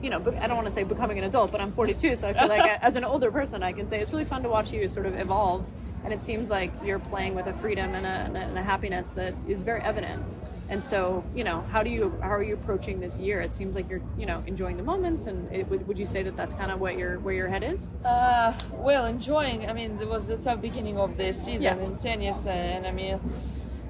you 0.01 0.09
know, 0.09 0.17
I 0.39 0.47
don't 0.47 0.55
want 0.55 0.67
to 0.67 0.73
say 0.73 0.83
becoming 0.83 1.17
an 1.17 1.23
adult, 1.23 1.51
but 1.51 1.61
I'm 1.61 1.71
42, 1.71 2.15
so 2.15 2.27
I 2.29 2.33
feel 2.33 2.47
like 2.47 2.79
as 2.81 2.95
an 2.95 3.03
older 3.03 3.31
person, 3.31 3.63
I 3.63 3.71
can 3.71 3.87
say 3.87 3.99
it's 3.99 4.11
really 4.11 4.25
fun 4.25 4.43
to 4.43 4.49
watch 4.49 4.71
you 4.73 4.87
sort 4.87 5.05
of 5.05 5.17
evolve. 5.19 5.71
And 6.03 6.13
it 6.13 6.21
seems 6.21 6.49
like 6.49 6.71
you're 6.83 6.99
playing 6.99 7.35
with 7.35 7.47
a 7.47 7.53
freedom 7.53 7.93
and 7.93 8.05
a, 8.05 8.09
and 8.09 8.37
a, 8.37 8.39
and 8.39 8.57
a 8.57 8.63
happiness 8.63 9.11
that 9.11 9.33
is 9.47 9.63
very 9.63 9.81
evident. 9.81 10.23
And 10.69 10.83
so, 10.83 11.23
you 11.35 11.43
know, 11.43 11.61
how 11.71 11.81
do 11.81 11.89
you 11.89 12.17
how 12.21 12.29
are 12.33 12.43
you 12.43 12.53
approaching 12.53 12.99
this 12.99 13.19
year? 13.19 13.39
It 13.39 13.53
seems 13.53 13.73
like 13.75 13.89
you're, 13.89 14.01
you 14.17 14.25
know, 14.25 14.43
enjoying 14.47 14.75
the 14.77 14.83
moments. 14.83 15.25
And 15.27 15.51
it, 15.51 15.67
would, 15.69 15.87
would 15.87 15.97
you 15.97 16.05
say 16.05 16.23
that 16.23 16.35
that's 16.35 16.53
kind 16.53 16.71
of 16.71 16.79
what 16.81 16.97
your 16.97 17.19
where 17.19 17.33
your 17.33 17.47
head 17.47 17.63
is? 17.63 17.89
Uh, 18.05 18.53
well, 18.73 19.05
enjoying. 19.05 19.69
I 19.69 19.73
mean, 19.73 19.97
there 19.97 20.07
was 20.07 20.27
the 20.27 20.35
tough 20.37 20.61
beginning 20.61 20.97
of 20.97 21.15
the 21.17 21.31
season 21.31 21.79
Yeah. 21.79 21.85
in 21.85 21.95
tennis, 21.97 22.45
and 22.47 22.85
I 22.85 22.91
mean, 22.91 23.17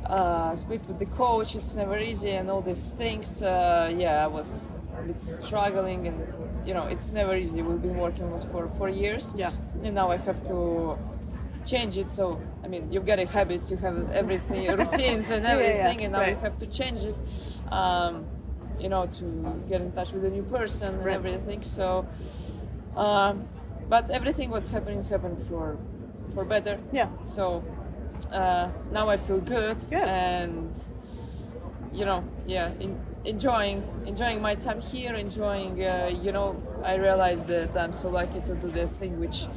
uh, 0.06 0.54
speak 0.56 0.88
with 0.88 1.00
the 1.00 1.08
coach. 1.08 1.56
It's 1.56 1.74
never 1.74 1.98
easy, 2.00 2.32
and 2.32 2.50
all 2.50 2.62
these 2.62 2.90
things. 2.90 3.42
Uh, 3.42 3.92
yeah, 3.98 4.24
I 4.24 4.28
was 4.28 4.72
bit 5.06 5.20
struggling, 5.20 6.08
and 6.08 6.18
you 6.66 6.74
know, 6.74 6.84
it's 6.88 7.12
never 7.12 7.36
easy. 7.36 7.62
We've 7.62 7.82
been 7.82 7.98
working 7.98 8.30
this 8.32 8.44
for 8.44 8.68
four 8.78 8.90
years. 8.90 9.34
Yeah. 9.38 9.52
And 9.84 9.96
now 9.96 10.12
I 10.12 10.18
have 10.18 10.46
to 10.48 10.98
change 11.66 11.98
it. 11.98 12.10
So 12.10 12.42
I 12.64 12.68
mean, 12.68 12.92
you've 12.92 13.06
got 13.06 13.20
a 13.20 13.26
habits, 13.26 13.70
you 13.72 13.78
have 13.78 14.12
everything, 14.12 14.68
routines, 14.78 15.30
and 15.30 15.44
Yeah, 15.44 15.54
yeah, 15.54 15.60
yeah. 15.60 15.66
everything, 15.70 16.04
and 16.06 16.14
now 16.14 16.24
you 16.26 16.36
have 16.36 16.58
to 16.60 16.66
change 16.68 17.02
it. 17.04 17.16
Um, 17.72 18.26
you 18.80 18.90
know, 18.90 19.08
to 19.08 19.64
get 19.70 19.82
in 19.82 19.92
touch 19.92 20.12
with 20.12 20.24
a 20.26 20.30
new 20.30 20.44
person 20.44 20.96
and 20.96 21.06
Right. 21.06 21.16
everything. 21.16 21.62
So. 21.64 22.06
Um, 22.96 23.48
but 23.90 24.10
everything 24.12 24.50
was 24.50 24.70
happening 24.70 24.98
is 25.00 25.08
happening 25.08 25.38
for 25.48 25.78
for 26.34 26.44
better. 26.44 26.78
Yeah. 26.92 27.08
So 27.24 27.64
uh, 28.32 28.70
now 28.92 29.08
I 29.08 29.16
feel 29.18 29.40
good, 29.40 29.78
Good. 29.90 30.04
and 30.04 30.74
you 31.94 32.04
know, 32.06 32.24
yeah, 32.46 32.72
in, 32.80 33.00
enjoying 33.28 33.84
enjoying 34.06 34.42
my 34.42 34.56
time 34.56 34.80
here, 34.82 35.14
enjoying. 35.14 35.84
Uh, 35.84 36.10
you 36.24 36.32
know, 36.32 36.56
I 36.84 36.96
realize 36.96 37.46
that 37.46 37.76
I'm 37.78 37.94
so 37.94 38.08
lucky 38.10 38.40
to 38.50 38.54
do 38.56 38.68
the 38.70 38.88
thing 39.00 39.20
which 39.20 39.48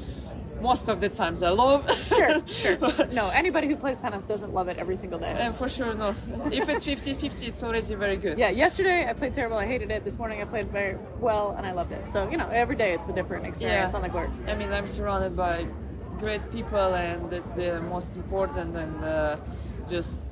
most 0.60 0.88
of 0.90 1.00
the 1.00 1.08
times 1.08 1.42
I 1.42 1.48
love. 1.50 1.80
Sure, 2.06 2.42
sure. 2.62 2.78
No, 3.20 3.24
anybody 3.30 3.66
who 3.70 3.76
plays 3.76 3.96
tennis 3.96 4.24
doesn't 4.24 4.52
love 4.52 4.68
it 4.68 4.76
every 4.76 4.96
single 4.96 5.18
day. 5.18 5.34
and 5.44 5.54
for 5.54 5.68
sure, 5.70 5.94
no. 5.94 6.08
If 6.52 6.68
it's 6.68 6.84
50-50, 6.84 7.48
it's 7.48 7.62
already 7.64 7.94
very 7.94 8.16
good. 8.16 8.36
Yeah, 8.38 8.50
yesterday 8.50 9.08
I 9.08 9.14
played 9.14 9.32
terrible. 9.32 9.56
I 9.56 9.66
hated 9.66 9.90
it. 9.90 10.04
This 10.04 10.18
morning 10.18 10.42
I 10.42 10.44
played 10.44 10.68
very 10.70 10.98
well 11.18 11.54
and 11.56 11.64
I 11.66 11.72
loved 11.72 11.92
it. 11.92 12.10
So, 12.10 12.28
you 12.28 12.36
know, 12.36 12.48
every 12.50 12.76
day 12.76 12.92
it's 12.92 13.08
a 13.08 13.12
different 13.14 13.46
experience 13.46 13.92
Yeah. 13.92 13.96
on 13.98 14.02
the 14.02 14.10
court. 14.10 14.28
I 14.48 14.54
mean, 14.54 14.70
I'm 14.70 14.86
surrounded 14.86 15.34
by 15.34 15.66
great 16.22 16.44
people, 16.52 16.94
and 16.94 17.30
that's 17.30 17.52
the 17.52 17.80
most 17.94 18.16
important. 18.16 18.76
And 18.76 18.94
uh, 19.02 19.36
just, 19.88 20.22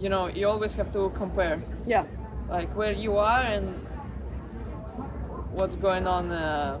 you 0.00 0.08
know, 0.08 0.26
you 0.26 0.48
always 0.48 0.74
have 0.74 0.90
to 0.94 1.10
compare, 1.10 1.62
Yeah. 1.86 2.04
Like 2.50 2.74
where 2.76 2.92
you 2.92 3.16
are 3.16 3.40
and 3.40 3.68
what's 5.52 5.76
going 5.76 6.06
on 6.06 6.30
uh, 6.32 6.80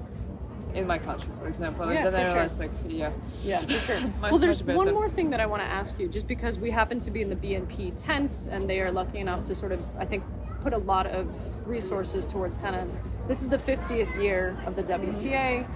in 0.74 0.86
my 0.86 0.98
country, 0.98 1.30
for 1.38 1.46
example. 1.46 1.90
Yeah, 1.92 2.10
then 2.10 2.12
for 2.12 2.18
I 2.18 2.22
sure. 2.24 2.32
realized, 2.32 2.58
like, 2.60 2.70
yeah, 2.86 3.12
Yeah, 3.44 3.64
for 3.64 3.72
sure. 3.72 4.00
Much, 4.20 4.30
well, 4.32 4.38
there's 4.38 4.62
one 4.62 4.92
more 4.92 5.08
thing 5.08 5.30
that 5.30 5.40
I 5.40 5.46
want 5.46 5.62
to 5.62 5.68
ask 5.68 5.98
you, 5.98 6.08
just 6.08 6.26
because 6.26 6.58
we 6.58 6.70
happen 6.70 6.98
to 7.00 7.10
be 7.10 7.22
in 7.22 7.28
the 7.28 7.36
BNP 7.36 7.92
tent, 7.96 8.48
and 8.50 8.68
they 8.68 8.80
are 8.80 8.92
lucky 8.92 9.18
enough 9.18 9.44
to 9.46 9.54
sort 9.54 9.72
of, 9.72 9.80
I 9.98 10.04
think, 10.04 10.24
put 10.60 10.72
a 10.72 10.78
lot 10.78 11.06
of 11.06 11.66
resources 11.66 12.26
towards 12.26 12.56
tennis. 12.56 12.98
This 13.26 13.42
is 13.42 13.48
the 13.48 13.56
50th 13.56 14.20
year 14.22 14.58
of 14.66 14.76
the 14.76 14.82
WTA. 14.82 15.66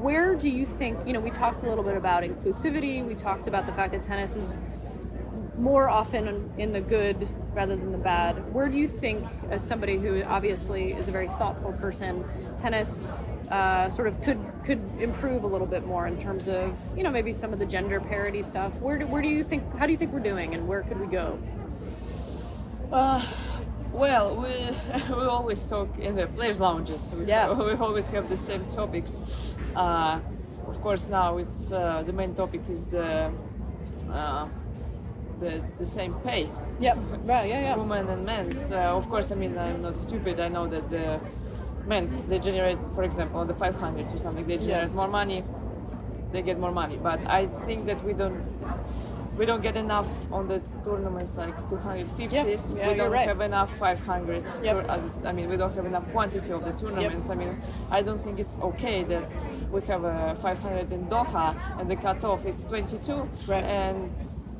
Where 0.00 0.34
do 0.34 0.50
you 0.50 0.66
think, 0.66 0.98
you 1.06 1.12
know, 1.12 1.20
we 1.20 1.30
talked 1.30 1.62
a 1.62 1.68
little 1.68 1.84
bit 1.84 1.96
about 1.96 2.24
inclusivity, 2.24 3.06
we 3.06 3.14
talked 3.14 3.46
about 3.46 3.64
the 3.66 3.72
fact 3.72 3.92
that 3.92 4.02
tennis 4.02 4.34
is 4.34 4.58
more 5.58 5.88
often 5.88 6.50
in 6.58 6.72
the 6.72 6.80
good 6.80 7.28
rather 7.52 7.76
than 7.76 7.92
the 7.92 7.98
bad. 7.98 8.52
Where 8.52 8.68
do 8.68 8.76
you 8.76 8.88
think, 8.88 9.24
as 9.50 9.66
somebody 9.66 9.96
who 9.96 10.22
obviously 10.24 10.92
is 10.92 11.08
a 11.08 11.12
very 11.12 11.28
thoughtful 11.28 11.72
person, 11.72 12.24
tennis 12.56 13.22
uh, 13.50 13.88
sort 13.90 14.08
of 14.08 14.20
could 14.22 14.38
could 14.64 14.80
improve 14.98 15.44
a 15.44 15.46
little 15.46 15.66
bit 15.66 15.86
more 15.86 16.06
in 16.06 16.18
terms 16.18 16.48
of 16.48 16.80
you 16.96 17.02
know 17.02 17.10
maybe 17.10 17.32
some 17.32 17.52
of 17.52 17.58
the 17.58 17.66
gender 17.66 18.00
parity 18.00 18.42
stuff? 18.42 18.80
Where 18.80 18.98
do, 18.98 19.06
where 19.06 19.22
do 19.22 19.28
you 19.28 19.44
think? 19.44 19.62
How 19.78 19.86
do 19.86 19.92
you 19.92 19.98
think 19.98 20.12
we're 20.12 20.20
doing, 20.20 20.54
and 20.54 20.66
where 20.66 20.82
could 20.82 20.98
we 21.00 21.06
go? 21.06 21.38
Uh, 22.90 23.24
well, 23.92 24.34
we 24.36 25.14
we 25.14 25.24
always 25.24 25.64
talk 25.66 25.98
in 25.98 26.16
the 26.16 26.26
players' 26.26 26.60
lounges. 26.60 27.12
We, 27.12 27.26
Yeah. 27.26 27.52
we 27.68 27.72
always 27.72 28.08
have 28.10 28.28
the 28.28 28.36
same 28.36 28.66
topics. 28.66 29.20
Uh, 29.76 30.20
of 30.66 30.80
course, 30.80 31.08
now 31.08 31.36
it's 31.38 31.72
uh, 31.72 32.02
the 32.04 32.12
main 32.12 32.34
topic 32.34 32.62
is 32.68 32.86
the 32.86 33.30
uh, 34.10 34.48
the 35.44 35.62
the 35.78 35.88
same 35.98 36.12
pay. 36.26 36.42
Yep. 36.80 36.96
Right. 37.24 37.48
Yeah. 37.48 37.60
Yeah. 37.66 37.76
women 37.76 38.08
and 38.08 38.24
men's. 38.24 38.72
Uh, 38.72 38.98
of 39.00 39.08
course, 39.08 39.28
I 39.34 39.36
mean 39.42 39.56
I'm 39.58 39.82
not 39.82 39.96
stupid. 39.96 40.40
I 40.40 40.48
know 40.48 40.66
that 40.74 40.90
the 40.90 41.20
men's 41.86 42.24
they 42.24 42.38
generate, 42.38 42.78
for 42.94 43.04
example, 43.04 43.44
the 43.44 43.54
500 43.54 44.12
or 44.12 44.18
something, 44.18 44.46
they 44.46 44.58
generate 44.58 44.92
more 44.92 45.08
money. 45.08 45.44
They 46.32 46.42
get 46.42 46.58
more 46.58 46.72
money, 46.72 46.98
but 47.10 47.20
I 47.40 47.46
think 47.66 47.86
that 47.86 48.02
we 48.04 48.12
don't 48.12 48.42
we 49.36 49.46
don't 49.46 49.62
get 49.62 49.76
enough 49.76 50.08
on 50.32 50.46
the 50.46 50.60
tournaments 50.84 51.36
like 51.36 51.56
250s. 51.68 52.76
Yeah, 52.76 52.88
we 52.88 52.94
don't 52.94 53.10
right. 53.10 53.26
have 53.26 53.40
enough 53.40 53.76
500s. 53.78 54.62
Yep. 54.62 54.88
as- 54.88 55.10
I 55.24 55.32
mean, 55.32 55.48
we 55.48 55.56
don't 55.56 55.74
have 55.74 55.86
enough 55.86 56.08
quantity 56.12 56.52
of 56.52 56.64
the 56.64 56.72
tournaments. 56.72 57.30
I 57.30 57.34
mean, 57.34 57.60
I 57.90 58.00
don't 58.02 58.20
think 58.20 58.38
it's 58.38 58.56
okay 58.70 59.02
that 59.04 59.28
we 59.72 59.80
have 59.82 60.04
a 60.04 60.36
500 60.40 60.92
in 60.92 61.06
Doha 61.06 61.56
and 61.78 61.90
the 61.90 61.96
cutoff 61.96 62.46
it's 62.46 62.64
22. 62.64 63.28
Right. 63.48 63.64
And 63.64 64.12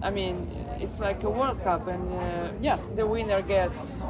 I 0.04 0.10
mean, 0.10 0.36
it's 0.84 1.00
like 1.00 1.24
a 1.24 1.30
World 1.30 1.58
Cup, 1.66 1.82
and 1.88 2.04
uh, 2.12 2.50
Yeah. 2.60 2.78
the 2.94 3.06
winner 3.06 3.40
gets, 3.42 4.02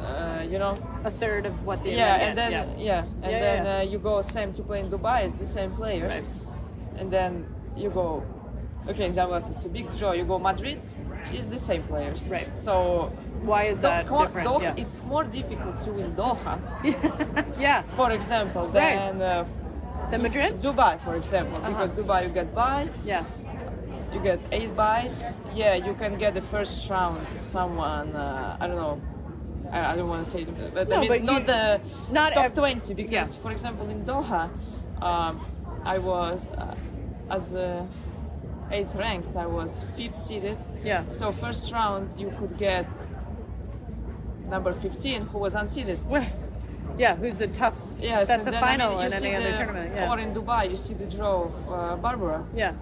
uh, 0.00 0.42
you 0.52 0.58
know, 0.58 0.74
A 1.04 1.10
third 1.10 1.44
of 1.46 1.66
what 1.66 1.82
the 1.82 1.90
yeah, 1.90 2.24
and 2.24 2.38
then 2.38 2.50
get, 2.52 2.78
yeah, 2.78 3.04
and 3.22 3.32
Yeah, 3.32 3.40
then 3.46 3.64
yeah. 3.64 3.78
Uh, 3.78 3.82
you 3.92 3.98
go 3.98 4.14
same 4.22 4.52
to 4.54 4.62
play 4.62 4.80
in 4.80 4.88
Dubai. 4.90 5.24
It's 5.26 5.34
the 5.34 5.50
same 5.58 5.70
players, 5.80 6.12
Right. 6.14 6.28
and 6.98 7.10
then 7.10 7.46
you 7.76 7.90
go. 7.90 8.22
Okay, 8.90 9.06
in 9.06 9.14
Jaguars 9.14 9.48
it's 9.48 9.64
a 9.64 9.68
big 9.78 9.86
draw. 9.98 10.12
You 10.12 10.24
go 10.24 10.38
Madrid, 10.38 10.78
it's 11.32 11.46
the 11.46 11.58
same 11.58 11.82
players. 11.82 12.28
Right. 12.28 12.48
So 12.66 12.74
Why 13.50 13.62
is 13.72 13.80
that 13.80 14.06
Doha- 14.06 14.20
different? 14.26 14.48
Doha- 14.48 14.62
yeah. 14.62 14.82
it's 14.82 14.98
more 15.12 15.24
difficult 15.38 15.76
to 15.84 15.90
win 15.98 16.10
Doha, 16.14 16.54
yeah. 17.66 17.82
for 17.98 18.08
example, 18.18 18.64
Right. 18.68 18.72
than 18.96 19.22
uh, 19.22 19.44
The 20.10 20.18
Madrid. 20.18 20.50
Dubai, 20.62 20.94
for 21.06 21.14
example, 21.16 21.56
Uh-huh. 21.58 21.70
because 21.72 21.90
Dubai 22.00 22.18
you 22.26 22.30
get 22.40 22.48
by, 22.54 22.78
Yeah. 23.12 23.22
You 24.14 24.20
get 24.20 24.38
eight 24.52 24.74
buys. 24.76 25.32
Yeah, 25.54 25.74
you 25.74 25.94
can 25.94 26.16
get 26.18 26.34
the 26.34 26.42
first 26.42 26.88
round 26.88 27.20
someone. 27.38 28.14
Uh, 28.14 28.56
I 28.60 28.66
don't 28.68 28.76
know. 28.76 29.00
I, 29.72 29.92
I 29.92 29.96
don't 29.96 30.08
want 30.08 30.24
to 30.24 30.30
say, 30.30 30.42
it, 30.42 30.74
but 30.74 30.88
No, 30.88 30.96
I 30.96 31.00
mean 31.00 31.08
but 31.08 31.22
not 31.24 31.40
you- 31.40 31.46
the 31.46 31.80
not 32.12 32.34
top 32.34 32.44
ev- 32.46 32.54
twenty 32.54 32.94
because, 32.94 33.12
yeah. 33.36 33.42
for 33.42 33.50
example, 33.50 33.88
in 33.88 34.04
Doha, 34.04 34.48
um, 35.02 35.40
I 35.84 35.98
was 35.98 36.46
uh, 36.46 36.74
as 37.30 37.54
a 37.54 37.86
eighth 38.70 38.94
ranked. 38.94 39.34
I 39.36 39.46
was 39.46 39.84
fifth 39.96 40.16
seeded. 40.16 40.58
Yeah. 40.84 41.08
So 41.08 41.32
first 41.32 41.72
round 41.72 42.18
you 42.18 42.32
could 42.38 42.56
get 42.56 42.86
number 44.48 44.72
fifteen 44.72 45.22
who 45.26 45.38
was 45.38 45.54
unseeded. 45.54 45.98
Well, 46.06 46.26
Yeah. 46.98 47.16
Who's 47.16 47.40
a 47.40 47.48
tough? 47.48 47.80
Yes, 48.00 48.28
That's 48.28 48.46
a 48.46 48.50
then, 48.52 48.62
I 48.62 48.66
final 48.68 48.90
mean, 48.90 49.00
you 49.00 49.06
in 49.06 49.12
any 49.14 49.34
other 49.34 49.50
the- 49.50 49.56
tournament. 49.58 49.90
Yeah. 49.96 50.10
Or 50.10 50.18
in 50.24 50.32
Dubai, 50.32 50.70
you 50.70 50.76
see 50.76 50.94
the 50.94 51.06
draw 51.16 51.42
of 51.48 51.54
uh, 51.72 51.96
Barbara. 51.96 52.44
Yeah. 52.54 52.72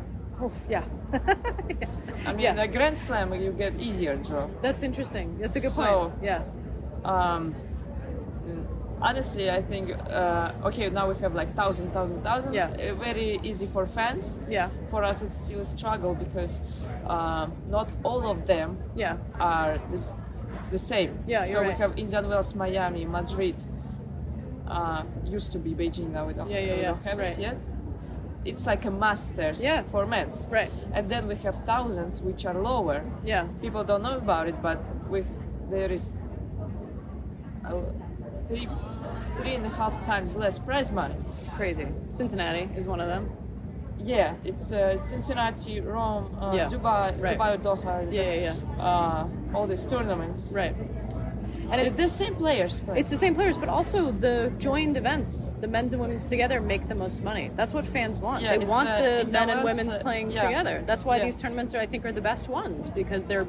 Oof, 0.43 0.67
yeah. 0.69 0.85
I 2.27 2.33
mean, 2.33 2.41
Yeah. 2.41 2.63
a 2.63 2.69
Grand 2.69 2.97
Slam 2.97 3.33
you 3.35 3.53
get 3.53 3.75
easier 3.79 4.17
draw. 4.17 4.49
That's 4.61 4.83
interesting. 4.83 5.39
That's 5.39 5.57
a 5.57 5.61
good 5.61 5.73
So- 5.73 5.85
point. 6.11 6.13
Yeah. 6.23 6.43
um, 7.05 7.55
honestly, 9.01 9.51
I 9.51 9.61
think 9.63 9.91
uh, 10.11 10.53
okay 10.69 10.89
now 10.91 11.09
we 11.09 11.15
have 11.21 11.35
like 11.35 11.55
thousand, 11.55 11.93
thousand, 11.93 12.23
thousands. 12.23 12.55
Yeah. 12.55 12.69
Uh, 12.71 12.95
very 12.95 13.41
easy 13.43 13.67
for 13.67 13.87
fans. 13.87 14.37
Yeah. 14.49 14.69
For 14.91 15.03
us, 15.05 15.23
it's 15.23 15.37
still 15.45 15.61
a 15.61 15.65
struggle 15.65 16.15
because 16.15 16.61
um, 17.07 17.53
not 17.69 17.89
all 18.05 18.29
of 18.31 18.47
them 18.47 18.79
Yeah. 18.97 19.17
are 19.41 19.79
this, 19.91 20.17
the 20.71 20.79
same. 20.79 21.19
Yeah, 21.27 21.45
So 21.45 21.51
you're 21.51 21.63
we 21.63 21.69
right. 21.69 21.79
have 21.79 21.99
Indian 21.99 22.29
Wells, 22.29 22.55
Miami, 22.55 23.05
Madrid. 23.05 23.57
Uh, 24.67 25.03
used 25.25 25.53
to 25.53 25.59
be 25.59 25.75
Beijing. 25.75 26.11
Now 26.13 26.27
we 26.27 26.33
don't. 26.35 26.49
Yeah, 26.51 26.59
yeah, 26.61 26.75
we 26.75 26.81
yeah, 26.81 26.89
don't 26.93 27.05
have 27.05 27.19
right. 27.19 27.31
it 27.31 27.39
yet. 27.39 27.57
It's 28.45 28.67
like 28.67 28.85
a 28.85 28.91
masters 28.91 29.63
Yeah. 29.63 29.83
for 29.91 30.07
men's. 30.07 30.47
Right. 30.51 30.71
And 30.93 31.09
then 31.09 31.29
we 31.29 31.37
have 31.37 31.57
thousands 31.65 32.21
which 32.23 32.45
are 32.47 32.55
lower 32.55 33.03
Yeah. 33.25 33.47
people 33.61 33.85
don't 33.85 34.03
know 34.03 34.17
about 34.19 34.49
it, 34.49 34.61
but 34.63 34.79
with 35.09 35.27
there 35.71 35.91
is 35.93 36.15
uh, 37.65 37.81
three 38.49 38.69
three 39.39 39.55
and 39.55 39.65
a 39.65 39.69
half 39.69 40.05
times 40.05 40.37
less 40.37 40.59
prize 40.59 40.91
money. 40.93 41.15
It's 41.39 41.49
crazy. 41.49 41.87
Cincinnati 42.09 42.69
is 42.77 42.87
one 42.87 43.01
of 43.01 43.09
them. 43.09 43.31
Yeah, 43.99 44.35
it's 44.45 44.73
uh, 44.73 44.97
Cincinnati, 44.97 45.81
Rome, 45.81 46.37
uh, 46.41 46.53
Yeah, 46.57 46.67
Dubai, 46.67 47.21
right. 47.23 47.39
Dubai, 47.39 47.57
Doha. 47.63 48.13
Yeah, 48.13 48.23
yeah, 48.23 48.55
yeah. 48.79 48.83
Uh, 48.85 49.29
all 49.55 49.67
these 49.67 49.87
tournaments. 49.87 50.51
Right. 50.53 50.75
And 51.71 51.81
It's 51.81 51.97
the 51.97 52.09
same 52.09 52.35
players. 52.37 52.81
Play. 52.81 53.01
It's 53.01 53.11
the 53.11 53.17
same 53.17 53.35
players, 53.35 53.57
but 53.57 53.69
also 53.69 54.11
the 54.13 54.53
joined 54.59 54.97
events, 54.97 55.53
the 55.61 55.69
men's 55.69 55.93
and 55.93 56.03
women's 56.03 56.27
together, 56.27 56.61
make 56.61 56.87
the 56.89 56.95
most 56.95 57.23
money. 57.23 57.51
That's 57.57 57.73
what 57.73 57.87
fans 57.87 58.21
want. 58.21 58.43
Yeah, 58.43 58.57
they 58.57 58.65
want 58.65 58.89
uh, 58.89 59.01
the 59.01 59.21
it's 59.21 59.33
men 59.33 59.43
and 59.43 59.51
almost, 59.53 59.65
women's 59.65 59.95
uh, 59.95 60.01
playing 60.01 60.31
yeah. 60.31 60.43
together. 60.43 60.83
That's 60.87 61.05
why 61.05 61.17
Yeah. 61.17 61.25
these 61.25 61.37
tournaments 61.37 61.75
are, 61.75 61.79
I 61.81 61.87
think, 61.87 62.05
are 62.05 62.13
the 62.13 62.21
best 62.21 62.49
ones 62.49 62.91
because 62.91 63.27
they're, 63.27 63.47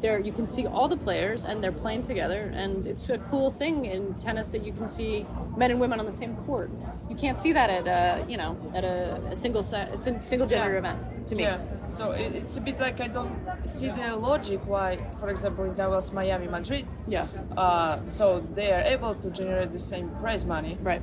they're 0.00 0.18
you 0.18 0.32
can 0.32 0.46
see 0.46 0.66
all 0.66 0.88
the 0.88 0.96
players 0.96 1.44
and 1.44 1.62
they're 1.62 1.72
playing 1.84 2.02
together, 2.02 2.50
and 2.54 2.86
it's 2.86 3.08
a 3.10 3.18
cool 3.18 3.50
thing 3.50 3.84
in 3.84 4.14
tennis 4.14 4.48
that 4.48 4.64
you 4.64 4.72
can 4.72 4.86
see 4.86 5.26
men 5.56 5.70
and 5.70 5.78
women 5.80 6.00
on 6.00 6.06
the 6.06 6.12
same 6.12 6.34
court. 6.38 6.70
You 7.08 7.16
can't 7.16 7.38
see 7.38 7.52
that 7.52 7.68
at 7.70 7.86
a 7.86 8.24
you 8.28 8.36
know 8.36 8.56
at 8.74 8.84
a, 8.84 9.20
a 9.30 9.36
single 9.36 9.60
a 9.60 9.96
single 9.96 10.46
gender 10.46 10.72
Yeah. 10.72 10.78
event. 10.78 10.98
To 11.26 11.34
me, 11.36 11.42
Yeah, 11.42 11.58
so 11.90 12.10
it, 12.12 12.34
it's 12.34 12.56
a 12.56 12.60
bit 12.60 12.80
like 12.80 13.00
I 13.00 13.06
don't 13.08 13.32
see 13.64 13.88
the 13.88 14.16
logic 14.16 14.60
why, 14.66 14.98
for 15.20 15.28
example, 15.28 15.64
in 15.64 15.74
Jaguars, 15.74 16.12
Miami, 16.12 16.48
Madrid. 16.48 16.86
yeah, 17.06 17.26
Uh, 17.56 17.98
so 18.06 18.40
they 18.54 18.72
are 18.72 18.80
able 18.82 19.14
to 19.14 19.30
generate 19.30 19.70
the 19.70 19.78
same 19.78 20.08
prize 20.20 20.44
money 20.44 20.76
right, 20.82 21.02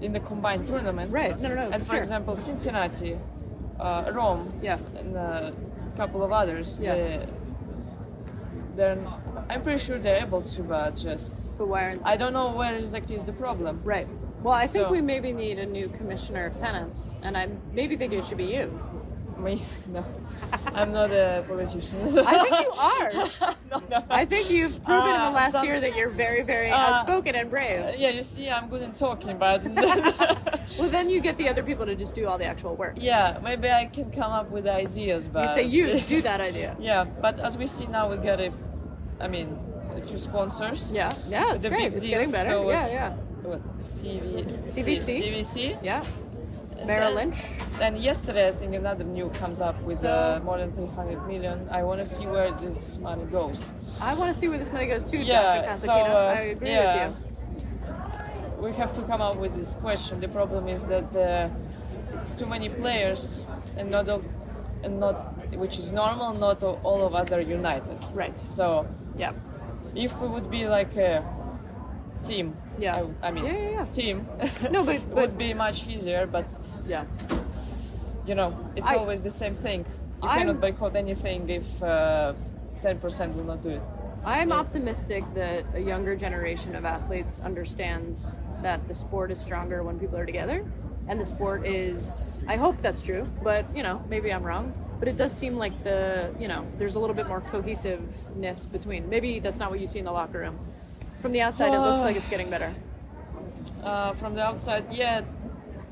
in 0.00 0.12
the 0.12 0.20
combined 0.20 0.66
tournament. 0.66 1.12
right. 1.12 1.38
No, 1.40 1.48
no, 1.48 1.54
no. 1.54 1.70
and 1.70 1.82
for 1.82 1.90
sure. 1.92 1.98
example, 1.98 2.36
Cincinnati, 2.40 3.16
uh, 3.78 4.10
Rome, 4.12 4.52
Yeah. 4.62 4.78
and 4.98 5.14
a 5.16 5.52
couple 5.96 6.22
of 6.24 6.32
others, 6.32 6.80
Yeah. 6.82 6.94
they, 6.94 7.26
they're, 8.76 8.98
I'm 9.50 9.62
pretty 9.62 9.78
sure 9.78 9.98
they're 9.98 10.22
able 10.22 10.42
to, 10.42 10.62
but 10.62 10.96
just 10.96 11.56
but 11.58 11.68
why 11.68 11.82
aren't 11.84 12.02
I 12.04 12.16
don't 12.16 12.32
know 12.32 12.52
where 12.52 12.74
exactly 12.76 13.14
is 13.16 13.24
the 13.24 13.32
problem. 13.32 13.80
Right. 13.84 14.06
Well, 14.42 14.54
I 14.54 14.66
think 14.68 14.86
So- 14.86 14.90
we 14.92 15.00
maybe 15.00 15.32
need 15.32 15.58
a 15.58 15.66
new 15.66 15.88
commissioner 15.88 16.46
of 16.46 16.56
tennis, 16.56 17.16
and 17.22 17.36
I 17.36 17.48
maybe 17.72 17.96
think 17.96 18.12
it 18.12 18.24
should 18.24 18.38
be 18.38 18.44
you. 18.44 18.66
Me, 19.38 19.62
no, 19.86 20.04
I'm 20.74 20.92
not 20.92 21.10
a 21.12 21.44
politician. 21.46 21.94
I 22.26 22.42
think 22.42 22.60
you 22.66 22.72
are. 22.72 23.54
no, 23.70 23.82
no. 23.88 24.04
I 24.10 24.24
think 24.24 24.50
you've 24.50 24.82
proven 24.82 25.14
in 25.14 25.20
the 25.20 25.26
Uh, 25.28 25.30
last 25.30 25.52
some- 25.52 25.64
year 25.64 25.78
that 25.80 25.94
you're 25.94 26.08
very, 26.10 26.42
very 26.42 26.70
Uh, 26.72 26.76
outspoken 26.76 27.36
and 27.36 27.48
brave. 27.48 27.94
yeah, 27.98 28.08
you 28.10 28.22
see, 28.22 28.50
I'm 28.50 28.68
good 28.68 28.82
in 28.82 28.90
talking, 28.92 29.38
but 29.38 29.62
Well, 30.78 30.88
then 30.90 31.08
you 31.08 31.20
get 31.20 31.36
the 31.36 31.48
other 31.48 31.62
people 31.62 31.86
to 31.86 31.94
just 31.94 32.14
do 32.16 32.26
all 32.26 32.36
the 32.38 32.46
actual 32.46 32.74
work. 32.74 32.94
yeah, 32.96 33.38
maybe 33.42 33.70
I 33.70 33.86
can 33.86 34.10
come 34.10 34.32
up 34.32 34.50
with 34.50 34.66
ideas. 34.66 35.28
But 35.28 35.48
You 35.48 35.54
say 35.54 35.62
you 35.64 36.00
do 36.00 36.20
that 36.22 36.40
idea. 36.40 36.76
Yeah, 36.80 37.04
but 37.04 37.38
as 37.38 37.56
we 37.56 37.66
see 37.66 37.86
now, 37.86 38.10
we 38.10 38.16
get 38.16 38.40
a, 38.40 38.50
I 39.20 39.28
mean, 39.28 39.56
a 39.96 40.00
few 40.02 40.18
sponsors. 40.18 40.92
Yeah, 40.92 41.12
yeah, 41.28 41.54
it's 41.54 41.64
great. 41.66 41.94
It's 41.94 42.02
deals, 42.02 42.10
getting 42.10 42.32
better. 42.32 42.50
so 42.50 42.70
yeah, 42.70 42.88
yeah, 42.88 43.10
What, 43.42 43.60
CV, 43.80 44.44
CVC? 44.62 45.06
CVC. 45.22 45.78
yeah. 45.82 46.02
Merrill 46.86 47.14
Lynch. 47.14 47.36
And 47.80 47.98
yesterday, 47.98 48.48
I 48.48 48.52
think 48.52 48.74
another 48.76 49.04
new 49.04 49.28
comes 49.30 49.60
up 49.60 49.80
with 49.82 49.98
So- 49.98 50.10
uh, 50.10 50.40
more 50.44 50.58
than 50.58 50.72
300 50.72 51.26
million. 51.26 51.68
I 51.70 51.82
want 51.82 52.00
to 52.00 52.06
see 52.06 52.26
where 52.26 52.50
this 52.52 52.98
money 52.98 53.24
goes. 53.24 53.72
I 54.00 54.14
want 54.14 54.32
to 54.32 54.38
see 54.38 54.48
where 54.48 54.58
this 54.58 54.72
money 54.72 54.86
goes 54.86 55.04
too, 55.04 55.18
Yeah, 55.18 55.72
Joshua 55.72 55.74
so, 55.74 55.92
uh, 55.92 56.34
I 56.36 56.40
agree 56.54 56.70
yeah. 56.70 57.08
with 57.08 57.16
you. 58.60 58.66
We 58.68 58.72
have 58.72 58.92
to 58.94 59.02
come 59.02 59.20
up 59.22 59.36
with 59.36 59.54
this 59.54 59.76
question. 59.76 60.18
The 60.20 60.28
problem 60.28 60.68
is 60.68 60.84
that 60.86 61.14
uh, 61.14 61.48
it's 62.16 62.32
too 62.32 62.46
many 62.46 62.68
players, 62.68 63.44
and 63.76 63.90
not 63.90 64.08
all, 64.08 64.22
and 64.82 64.98
not 64.98 65.16
which 65.56 65.78
is 65.78 65.92
normal. 65.92 66.32
Not 66.34 66.62
all 66.64 66.80
all 66.82 67.06
of 67.06 67.14
us 67.14 67.30
are 67.30 67.40
united. 67.40 67.96
Right. 68.12 68.36
So 68.36 68.84
Yeah. 69.16 69.32
if 69.94 70.10
we 70.20 70.26
would 70.28 70.50
be 70.50 70.66
like 70.68 70.96
a 70.96 71.22
team. 72.22 72.56
Yeah. 72.78 73.04
I, 73.22 73.28
I 73.28 73.30
mean, 73.30 73.44
Yeah, 73.44 73.52
yeah, 73.52 73.70
yeah. 73.70 73.84
team. 73.84 74.26
No, 74.70 74.84
but- 74.84 75.02
but- 75.14 75.14
would 75.14 75.38
be 75.38 75.54
much 75.54 75.86
easier. 75.88 76.26
But 76.26 76.46
Yeah. 76.86 77.04
you 78.26 78.34
know, 78.34 78.56
it's 78.76 78.86
I- 78.86 78.96
always 78.96 79.22
the 79.22 79.30
same 79.30 79.54
thing. 79.54 79.84
You 80.22 80.28
I'm- 80.28 80.38
cannot 80.38 80.60
boycott 80.60 80.96
anything 80.96 81.48
if 81.48 81.82
uh, 81.82 82.34
ten 82.82 82.98
percent 82.98 83.34
will 83.36 83.44
not 83.44 83.62
do 83.62 83.70
it. 83.70 83.82
I'm 84.24 84.50
optimistic 84.52 85.22
that 85.34 85.64
a 85.74 85.80
younger 85.80 86.16
generation 86.16 86.74
of 86.74 86.84
athletes 86.84 87.40
understands 87.40 88.34
that 88.62 88.86
the 88.88 88.94
sport 88.94 89.30
is 89.30 89.38
stronger 89.38 89.82
when 89.84 89.98
people 89.98 90.18
are 90.18 90.26
together. 90.26 90.64
And 91.06 91.18
the 91.20 91.24
sport 91.24 91.64
is, 91.66 92.38
I 92.48 92.56
hope 92.56 92.82
that's 92.82 93.00
true, 93.00 93.26
but 93.42 93.64
you 93.74 93.82
know, 93.82 94.02
maybe 94.10 94.30
I'm 94.32 94.42
wrong. 94.42 94.74
But 94.98 95.06
it 95.08 95.16
does 95.16 95.32
seem 95.32 95.56
like 95.56 95.84
the, 95.84 96.34
you 96.38 96.48
know, 96.48 96.66
there's 96.78 96.96
a 96.96 97.00
little 97.00 97.14
bit 97.14 97.28
more 97.28 97.40
cohesiveness 97.40 98.66
between. 98.66 99.08
Maybe 99.08 99.38
that's 99.38 99.58
not 99.58 99.70
what 99.70 99.78
you 99.80 99.86
see 99.86 100.00
in 100.00 100.04
the 100.04 100.12
locker 100.12 100.40
room. 100.40 100.58
From 101.20 101.32
the 101.32 101.40
outside, 101.42 101.74
it 101.74 101.80
looks 101.80 102.02
like 102.02 102.16
it's 102.16 102.28
getting 102.28 102.50
better. 102.50 102.74
Uh, 103.82 104.12
from 104.14 104.34
the 104.34 104.42
outside, 104.42 104.84
yeah, 104.92 105.22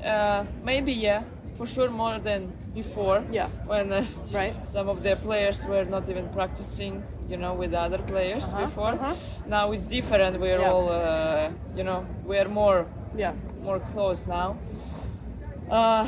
uh, 0.03 0.45
maybe 0.63 0.93
yeah, 0.93 1.23
for 1.55 1.65
sure 1.67 1.89
more 1.89 2.19
than 2.19 2.51
before. 2.73 3.23
Yeah. 3.31 3.47
When 3.65 3.91
uh, 3.91 4.05
Right. 4.31 4.63
some 4.73 4.87
of 4.89 5.03
the 5.03 5.15
players 5.17 5.65
were 5.65 5.83
not 5.85 6.09
even 6.09 6.29
practicing, 6.29 7.03
you 7.29 7.37
know, 7.37 7.53
with 7.53 7.73
other 7.73 7.97
players 7.97 8.53
Uh-huh, 8.53 8.65
before. 8.65 8.91
uh-huh. 8.93 9.15
Now 9.47 9.71
it's 9.73 9.87
different. 9.87 10.39
We're 10.39 10.59
Yeah. 10.61 10.71
all, 10.71 10.89
uh, 10.89 11.49
you 11.75 11.83
know, 11.83 12.05
we're 12.25 12.47
more 12.49 12.85
Yeah. 13.17 13.33
more 13.63 13.79
close 13.93 14.25
now. 14.27 14.55
Uh, 15.69 16.07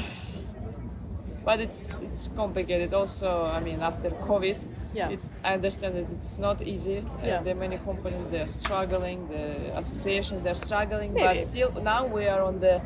but 1.43 1.60
it's 1.60 1.99
it's 2.01 2.29
complicated. 2.36 2.93
Also, 2.93 3.45
I 3.45 3.60
mean, 3.60 3.82
after 3.82 4.10
COVID, 4.12 4.58
Yeah. 4.93 5.10
it's 5.10 5.32
I 5.43 5.54
understand 5.54 5.95
that 5.95 6.10
it's 6.12 6.38
not 6.39 6.62
easy. 6.62 6.97
Uh, 6.99 7.28
Yeah. 7.28 7.41
there 7.43 7.54
are 7.56 7.60
many 7.60 7.78
companies 7.78 8.25
they're 8.28 8.47
struggling. 8.47 9.28
The 9.28 9.78
associations 9.78 10.41
they're 10.41 10.56
struggling. 10.67 11.13
Maybe. 11.13 11.28
But 11.28 11.45
still, 11.52 11.71
now 11.82 12.06
we 12.06 12.28
are 12.28 12.41
on 12.41 12.60
the, 12.60 12.82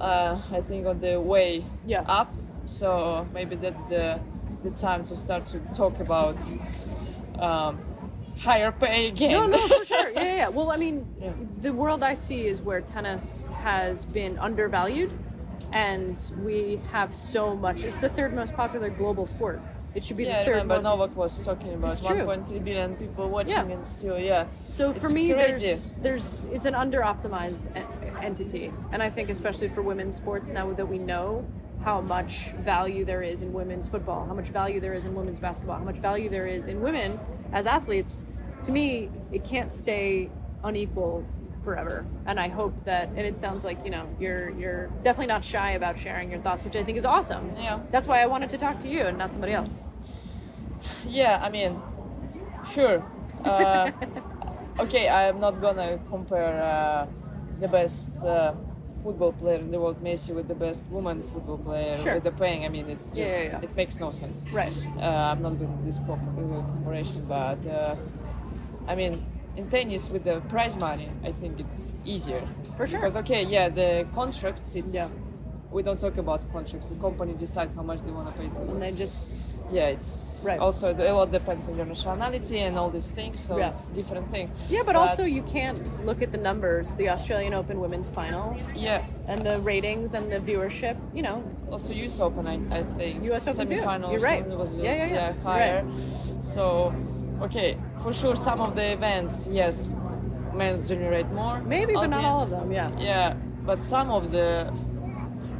uh, 0.00 0.40
I 0.58 0.60
think, 0.60 0.86
on 0.86 1.00
the 1.00 1.20
way 1.20 1.64
Yeah. 1.86 2.02
up. 2.20 2.32
So 2.64 3.26
maybe 3.34 3.56
that's 3.56 3.82
the 3.84 4.18
the 4.62 4.70
time 4.70 5.04
to 5.06 5.14
start 5.16 5.46
to 5.46 5.58
talk 5.74 6.00
about 6.00 6.36
um, 7.38 7.78
higher 8.38 8.72
pay 8.72 9.08
again. 9.08 9.30
No, 9.30 9.46
no, 9.46 9.68
for 9.68 9.84
sure. 9.84 10.10
Yeah, 10.14 10.22
yeah, 10.22 10.34
yeah. 10.36 10.48
Well, 10.48 10.70
I 10.70 10.76
mean, 10.76 11.06
Yeah. 11.20 11.32
the 11.60 11.72
world 11.72 12.02
I 12.02 12.14
see 12.14 12.46
is 12.46 12.60
where 12.62 12.80
tennis 12.80 13.46
has 13.62 14.04
been 14.04 14.38
undervalued, 14.38 15.12
and 15.72 16.18
we 16.44 16.80
have 16.92 17.14
so 17.14 17.54
much. 17.54 17.84
It's 17.84 17.98
the 17.98 18.08
third 18.08 18.34
most 18.34 18.52
popular 18.54 18.88
global 18.90 19.26
sport. 19.26 19.60
It 19.98 20.04
should 20.04 20.16
be 20.16 20.24
yeah, 20.26 20.38
the 20.38 20.44
third 20.44 20.50
remember 20.52 20.76
most. 20.76 20.84
Novak 20.84 21.16
was 21.16 21.44
talking 21.44 21.74
about 21.74 21.90
It's 21.90 22.00
true. 22.00 22.18
1.3 22.24 22.62
billion 22.64 22.94
people 22.94 23.28
watching, 23.28 23.50
Yeah. 23.50 23.74
and 23.74 23.84
still, 23.84 24.16
yeah. 24.16 24.46
So 24.70 24.92
for 24.92 25.06
It's 25.06 25.14
me, 25.14 25.32
crazy. 25.32 25.66
there's 25.66 25.90
there's 26.00 26.44
it's 26.52 26.66
an 26.66 26.76
under 26.76 27.00
optimized 27.00 27.66
entity, 28.22 28.70
and 28.92 29.02
I 29.02 29.10
think 29.10 29.28
especially 29.28 29.68
for 29.68 29.82
women's 29.82 30.14
sports 30.14 30.50
now 30.50 30.72
that 30.72 30.86
we 30.86 30.98
know 30.98 31.44
how 31.82 32.00
much 32.00 32.52
value 32.60 33.04
there 33.04 33.22
is 33.24 33.42
in 33.42 33.52
women's 33.52 33.88
football, 33.88 34.24
how 34.24 34.34
much 34.34 34.50
value 34.50 34.78
there 34.78 34.94
is 34.94 35.04
in 35.04 35.16
women's 35.16 35.40
basketball, 35.40 35.78
how 35.78 35.84
much 35.84 35.98
value 35.98 36.28
there 36.30 36.46
is 36.46 36.68
in 36.68 36.80
women 36.80 37.18
as 37.52 37.66
athletes. 37.66 38.24
To 38.66 38.70
me, 38.70 39.10
it 39.32 39.42
can't 39.42 39.72
stay 39.72 40.30
unequal 40.62 41.24
forever, 41.64 42.06
and 42.26 42.38
I 42.38 42.46
hope 42.48 42.84
that. 42.84 43.08
And 43.16 43.24
it 43.26 43.36
sounds 43.36 43.64
like 43.64 43.78
you 43.84 43.90
know 43.90 44.06
you're 44.20 44.50
you're 44.50 44.86
definitely 45.02 45.26
not 45.34 45.44
shy 45.44 45.72
about 45.72 45.98
sharing 45.98 46.30
your 46.30 46.40
thoughts, 46.40 46.64
which 46.64 46.76
I 46.76 46.84
think 46.84 46.96
is 46.98 47.04
awesome. 47.04 47.50
Yeah. 47.56 47.80
That's 47.90 48.06
why 48.06 48.22
I 48.22 48.26
wanted 48.26 48.48
to 48.50 48.58
talk 48.58 48.78
to 48.84 48.88
you 48.88 49.02
and 49.08 49.18
not 49.18 49.32
somebody 49.32 49.54
else. 49.54 49.74
Yeah, 51.06 51.40
I 51.42 51.48
mean, 51.50 51.80
sure. 52.72 53.02
Uh, 53.44 53.90
okay, 54.80 55.08
I'm 55.08 55.40
not 55.40 55.60
gonna 55.60 55.98
compare 56.08 56.60
uh, 56.62 57.06
the 57.60 57.68
best 57.68 58.10
uh, 58.24 58.54
football 59.02 59.32
player 59.32 59.58
in 59.58 59.70
the 59.70 59.80
world, 59.80 60.02
Messi, 60.02 60.34
with 60.34 60.48
the 60.48 60.54
best 60.54 60.90
woman 60.90 61.22
football 61.22 61.58
player 61.58 61.96
Sure. 61.96 62.14
with 62.14 62.24
the 62.24 62.32
paying. 62.32 62.64
I 62.64 62.68
mean, 62.68 62.88
it's 62.88 63.08
just 63.10 63.18
Yeah, 63.18 63.26
yeah, 63.42 63.50
yeah. 63.52 63.60
it 63.62 63.76
makes 63.76 63.98
no 64.00 64.10
sense. 64.10 64.44
Right. 64.52 64.72
Uh, 64.96 65.02
I'm 65.32 65.42
not 65.42 65.58
doing 65.58 65.78
this 65.84 65.98
comp- 65.98 66.22
uh, 66.38 66.62
comparison, 66.72 67.24
but 67.26 67.64
uh, 67.66 67.94
I 68.86 68.94
mean, 68.94 69.24
in 69.56 69.68
tennis 69.68 70.08
with 70.10 70.24
the 70.24 70.40
prize 70.48 70.76
money, 70.76 71.08
I 71.24 71.32
think 71.32 71.60
it's 71.60 71.90
easier. 72.04 72.42
For 72.76 72.86
sure. 72.86 73.00
Because 73.00 73.16
okay, 73.18 73.44
yeah, 73.44 73.68
the 73.68 74.06
contracts. 74.14 74.74
It's 74.74 74.94
Yeah. 74.94 75.08
we 75.70 75.82
don't 75.82 76.00
talk 76.00 76.16
about 76.18 76.40
contracts. 76.52 76.88
The 76.88 76.96
company 76.96 77.34
decides 77.34 77.74
how 77.76 77.82
much 77.82 78.00
they 78.02 78.10
want 78.10 78.28
to 78.28 78.34
pay 78.34 78.48
to 78.48 78.60
And 78.62 78.80
they 78.82 78.92
just 78.92 79.28
yeah 79.70 79.86
it's 79.88 80.26
Right. 80.46 80.60
also 80.60 80.94
a 80.94 81.12
lot 81.12 81.32
depends 81.32 81.68
on 81.68 81.76
your 81.76 81.84
nationality 81.86 82.60
and 82.60 82.78
all 82.78 82.90
these 82.90 83.10
things 83.10 83.40
so 83.40 83.58
Yeah. 83.58 83.70
it's 83.70 83.88
different 83.88 84.28
thing 84.28 84.50
yeah, 84.70 84.82
but 84.86 84.94
also 84.94 85.24
you 85.24 85.42
can't 85.42 85.80
look 86.06 86.22
at 86.22 86.30
the 86.30 86.38
numbers. 86.38 86.94
The 86.94 87.08
Australian 87.08 87.54
Open 87.54 87.80
women's 87.80 88.08
final 88.08 88.56
yeah 88.74 89.02
and 89.26 89.44
the 89.44 89.58
ratings 89.60 90.14
and 90.14 90.30
the 90.30 90.38
viewership, 90.38 90.96
you 91.12 91.22
know, 91.22 91.42
also 91.72 91.92
us 91.92 92.20
open 92.20 92.46
i, 92.46 92.56
I 92.80 92.82
think 92.84 93.22
US 93.32 93.48
Open 93.48 93.66
too. 93.66 93.74
semifinals 93.74 94.12
You're 94.12 94.20
right. 94.32 94.46
was 94.46 94.74
Yeah, 94.76 94.82
yeah, 94.84 95.06
yeah. 95.06 95.26
You're 95.34 95.42
higher 95.42 95.84
so 96.40 96.94
okay 97.42 97.76
for 98.02 98.12
sure 98.12 98.36
some 98.36 98.60
of 98.60 98.74
the 98.76 98.92
events 98.92 99.48
yes 99.50 99.88
men's 100.54 100.88
generate 100.88 101.28
more 101.32 101.60
Maybe, 101.62 101.94
but 101.94 102.10
not 102.10 102.24
all 102.24 102.42
of 102.42 102.50
them, 102.50 102.70
yeah. 102.72 102.90
yeah 102.98 103.34
but 103.68 103.82
some 103.82 104.08
of 104.10 104.30
the 104.30 104.72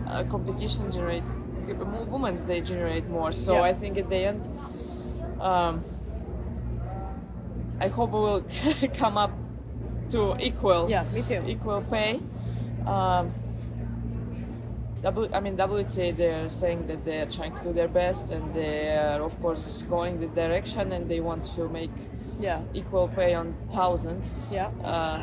uh, 0.06 0.22
competition 0.34 0.90
generate 0.90 1.24
women's 1.74 2.42
they 2.44 2.60
generate 2.60 3.08
more 3.08 3.32
so 3.32 3.54
Yeah. 3.54 3.62
i 3.62 3.72
think 3.72 3.98
at 3.98 4.08
the 4.08 4.16
end 4.16 4.48
um, 5.40 5.80
I 7.80 7.86
hope 7.86 8.10
we 8.10 8.18
will 8.18 8.44
come 8.94 9.16
up 9.16 9.30
to 10.10 10.34
equal 10.40 10.90
Yeah, 10.90 11.04
me 11.14 11.22
too. 11.22 11.44
equal 11.46 11.80
pay. 11.82 12.18
Um, 12.84 13.30
w, 15.04 15.30
I 15.32 15.38
mean 15.38 15.56
WTA 15.56 16.16
they're 16.16 16.48
saying 16.48 16.88
that 16.88 17.04
they 17.04 17.20
are 17.20 17.26
trying 17.30 17.54
to 17.56 17.62
do 17.62 17.72
their 17.72 17.86
best 17.86 18.32
and 18.32 18.52
they 18.52 18.88
are 18.96 19.22
of 19.22 19.40
course 19.40 19.82
going 19.88 20.18
the 20.18 20.26
direction 20.26 20.90
and 20.90 21.08
they 21.08 21.20
want 21.20 21.44
to 21.54 21.68
make 21.68 21.92
yeah, 22.40 22.60
equal 22.74 23.06
pay 23.08 23.34
on 23.34 23.54
thousands 23.70 24.48
Yeah. 24.50 24.70
uh, 24.82 25.22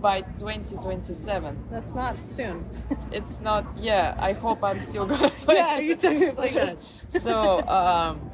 by 0.00 0.22
2027. 0.22 1.64
that's 1.70 1.94
not 1.94 2.16
soon. 2.28 2.64
It's 3.12 3.40
not 3.40 3.64
yeah. 3.78 4.14
I 4.18 4.32
hope 4.32 4.62
I'm 4.62 4.80
still 4.80 5.06
gonna 5.12 5.30
play. 5.30 5.56
yeah, 5.56 5.78
you 5.78 5.94
still 5.94 6.32
play 6.34 6.50
good. 6.50 6.78
so. 7.08 7.60
Um, 7.68 8.30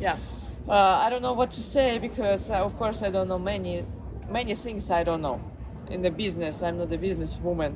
Yeah, 0.00 0.16
uh, 0.68 1.04
I 1.04 1.08
don't 1.10 1.22
know 1.22 1.34
what 1.34 1.50
to 1.52 1.60
say 1.62 1.98
because, 1.98 2.50
uh, 2.50 2.64
of 2.68 2.76
course, 2.76 3.02
I 3.06 3.10
don't 3.10 3.28
know 3.28 3.38
many, 3.38 3.84
many 4.28 4.54
things 4.56 4.90
I 4.90 5.04
don't 5.04 5.22
know. 5.22 5.38
In 5.88 6.02
the 6.02 6.10
business, 6.10 6.62
I'm 6.62 6.78
not 6.78 6.92
a 6.92 6.98
businesswoman. 6.98 7.72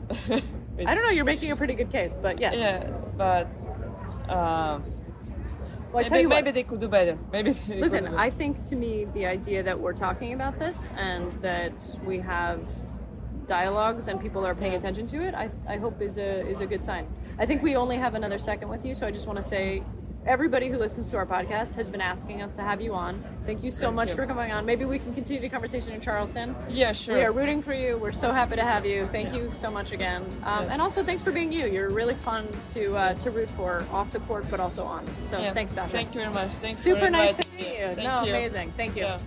I 0.89 0.95
don't 0.95 1.05
know. 1.05 1.11
You're 1.17 1.25
making 1.35 1.51
a 1.53 1.57
pretty 1.57 1.75
good 1.75 1.93
case, 1.93 2.17
but 2.21 2.41
yes. 2.41 2.55
Yeah, 2.57 2.91
but 3.17 3.47
um, 4.29 4.83
Well, 5.93 6.01
I 6.01 6.03
maybe, 6.03 6.09
tell 6.09 6.21
you 6.21 6.29
what. 6.29 6.45
maybe 6.45 6.51
they 6.59 6.65
could 6.65 6.81
do 6.81 6.89
better. 6.89 7.17
Maybe. 7.33 7.53
Listen, 7.69 8.05
do 8.05 8.17
I 8.17 8.31
think 8.31 8.63
to 8.71 8.75
me 8.77 9.07
the 9.15 9.27
idea 9.27 9.63
that 9.63 9.79
we're 9.79 9.93
talking 10.07 10.33
about 10.33 10.59
this 10.59 10.93
and 10.97 11.31
that 11.49 11.79
we 12.05 12.19
have 12.19 12.61
dialogues 13.49 14.07
and 14.09 14.21
people 14.21 14.47
are 14.47 14.55
paying 14.55 14.75
attention 14.75 15.07
to 15.09 15.23
it, 15.27 15.35
I, 15.35 15.51
I 15.67 15.77
hope 15.79 16.01
is 16.01 16.19
a 16.19 16.47
is 16.47 16.61
a 16.61 16.67
good 16.67 16.85
sign. 16.85 17.07
I 17.39 17.47
think 17.47 17.63
we 17.63 17.75
only 17.75 17.97
have 17.97 18.15
another 18.15 18.39
second 18.39 18.69
with 18.69 18.85
you, 18.87 18.95
so 18.95 19.07
I 19.07 19.11
just 19.11 19.27
want 19.27 19.39
to 19.39 19.43
say 19.43 19.83
everybody 20.27 20.69
who 20.69 20.77
listens 20.77 21.11
to 21.11 21.17
our 21.17 21.25
podcast 21.25 21.75
has 21.75 21.89
been 21.89 22.03
asking 22.03 22.43
us 22.43 22.53
to 22.53 22.61
have 22.61 22.83
you 22.83 22.93
on. 22.93 23.25
Thank 23.47 23.65
you 23.65 23.71
so 23.71 23.87
Thank 23.87 23.95
much 23.97 24.09
you. 24.11 24.17
for 24.17 24.27
coming 24.27 24.53
on. 24.53 24.67
Maybe 24.67 24.85
we 24.85 24.99
can 24.99 25.15
continue 25.15 25.41
the 25.41 25.49
conversation 25.49 25.93
in 25.93 26.03
Charleston. 26.03 26.55
Yeah, 26.69 26.93
sure. 26.93 27.15
We 27.17 27.25
are 27.25 27.33
rooting 27.33 27.63
for 27.63 27.73
you. 27.73 27.97
We're 27.97 28.13
so 28.13 28.31
happy 28.31 28.57
to 28.57 28.63
have 28.63 28.85
you. 28.85 29.07
Thank 29.07 29.33
you 29.33 29.51
so 29.51 29.71
much 29.71 29.93
again. 29.93 30.23
Um, 30.45 30.65
Yeah. 30.65 30.73
And 30.73 30.83
also, 30.83 31.03
thanks 31.03 31.23
for 31.23 31.33
being 31.33 31.51
you. 31.51 31.67
You're 31.67 31.89
really 31.89 32.15
fun 32.15 32.47
to 32.75 32.83
uh, 32.97 33.15
to 33.15 33.31
root 33.31 33.49
for 33.49 33.87
off 33.91 34.13
the 34.13 34.21
court, 34.21 34.45
but 34.51 34.61
also 34.61 34.85
on. 34.85 35.03
So 35.25 35.39
Yeah. 35.39 35.55
thanks, 35.55 35.73
Dasha. 35.73 35.93
Thank 35.93 36.15
you 36.15 36.21
very 36.21 36.35
much. 36.35 36.51
Thanks 36.61 36.79
Super 36.79 37.09
nice 37.09 37.39
to 37.39 37.49
meet 37.57 37.79
you. 37.79 37.87
Thank 37.95 38.09
no, 38.09 38.23
you. 38.25 38.35
amazing. 38.35 38.71
Thank 38.73 38.97
you. 38.97 39.05
Yeah. 39.05 39.19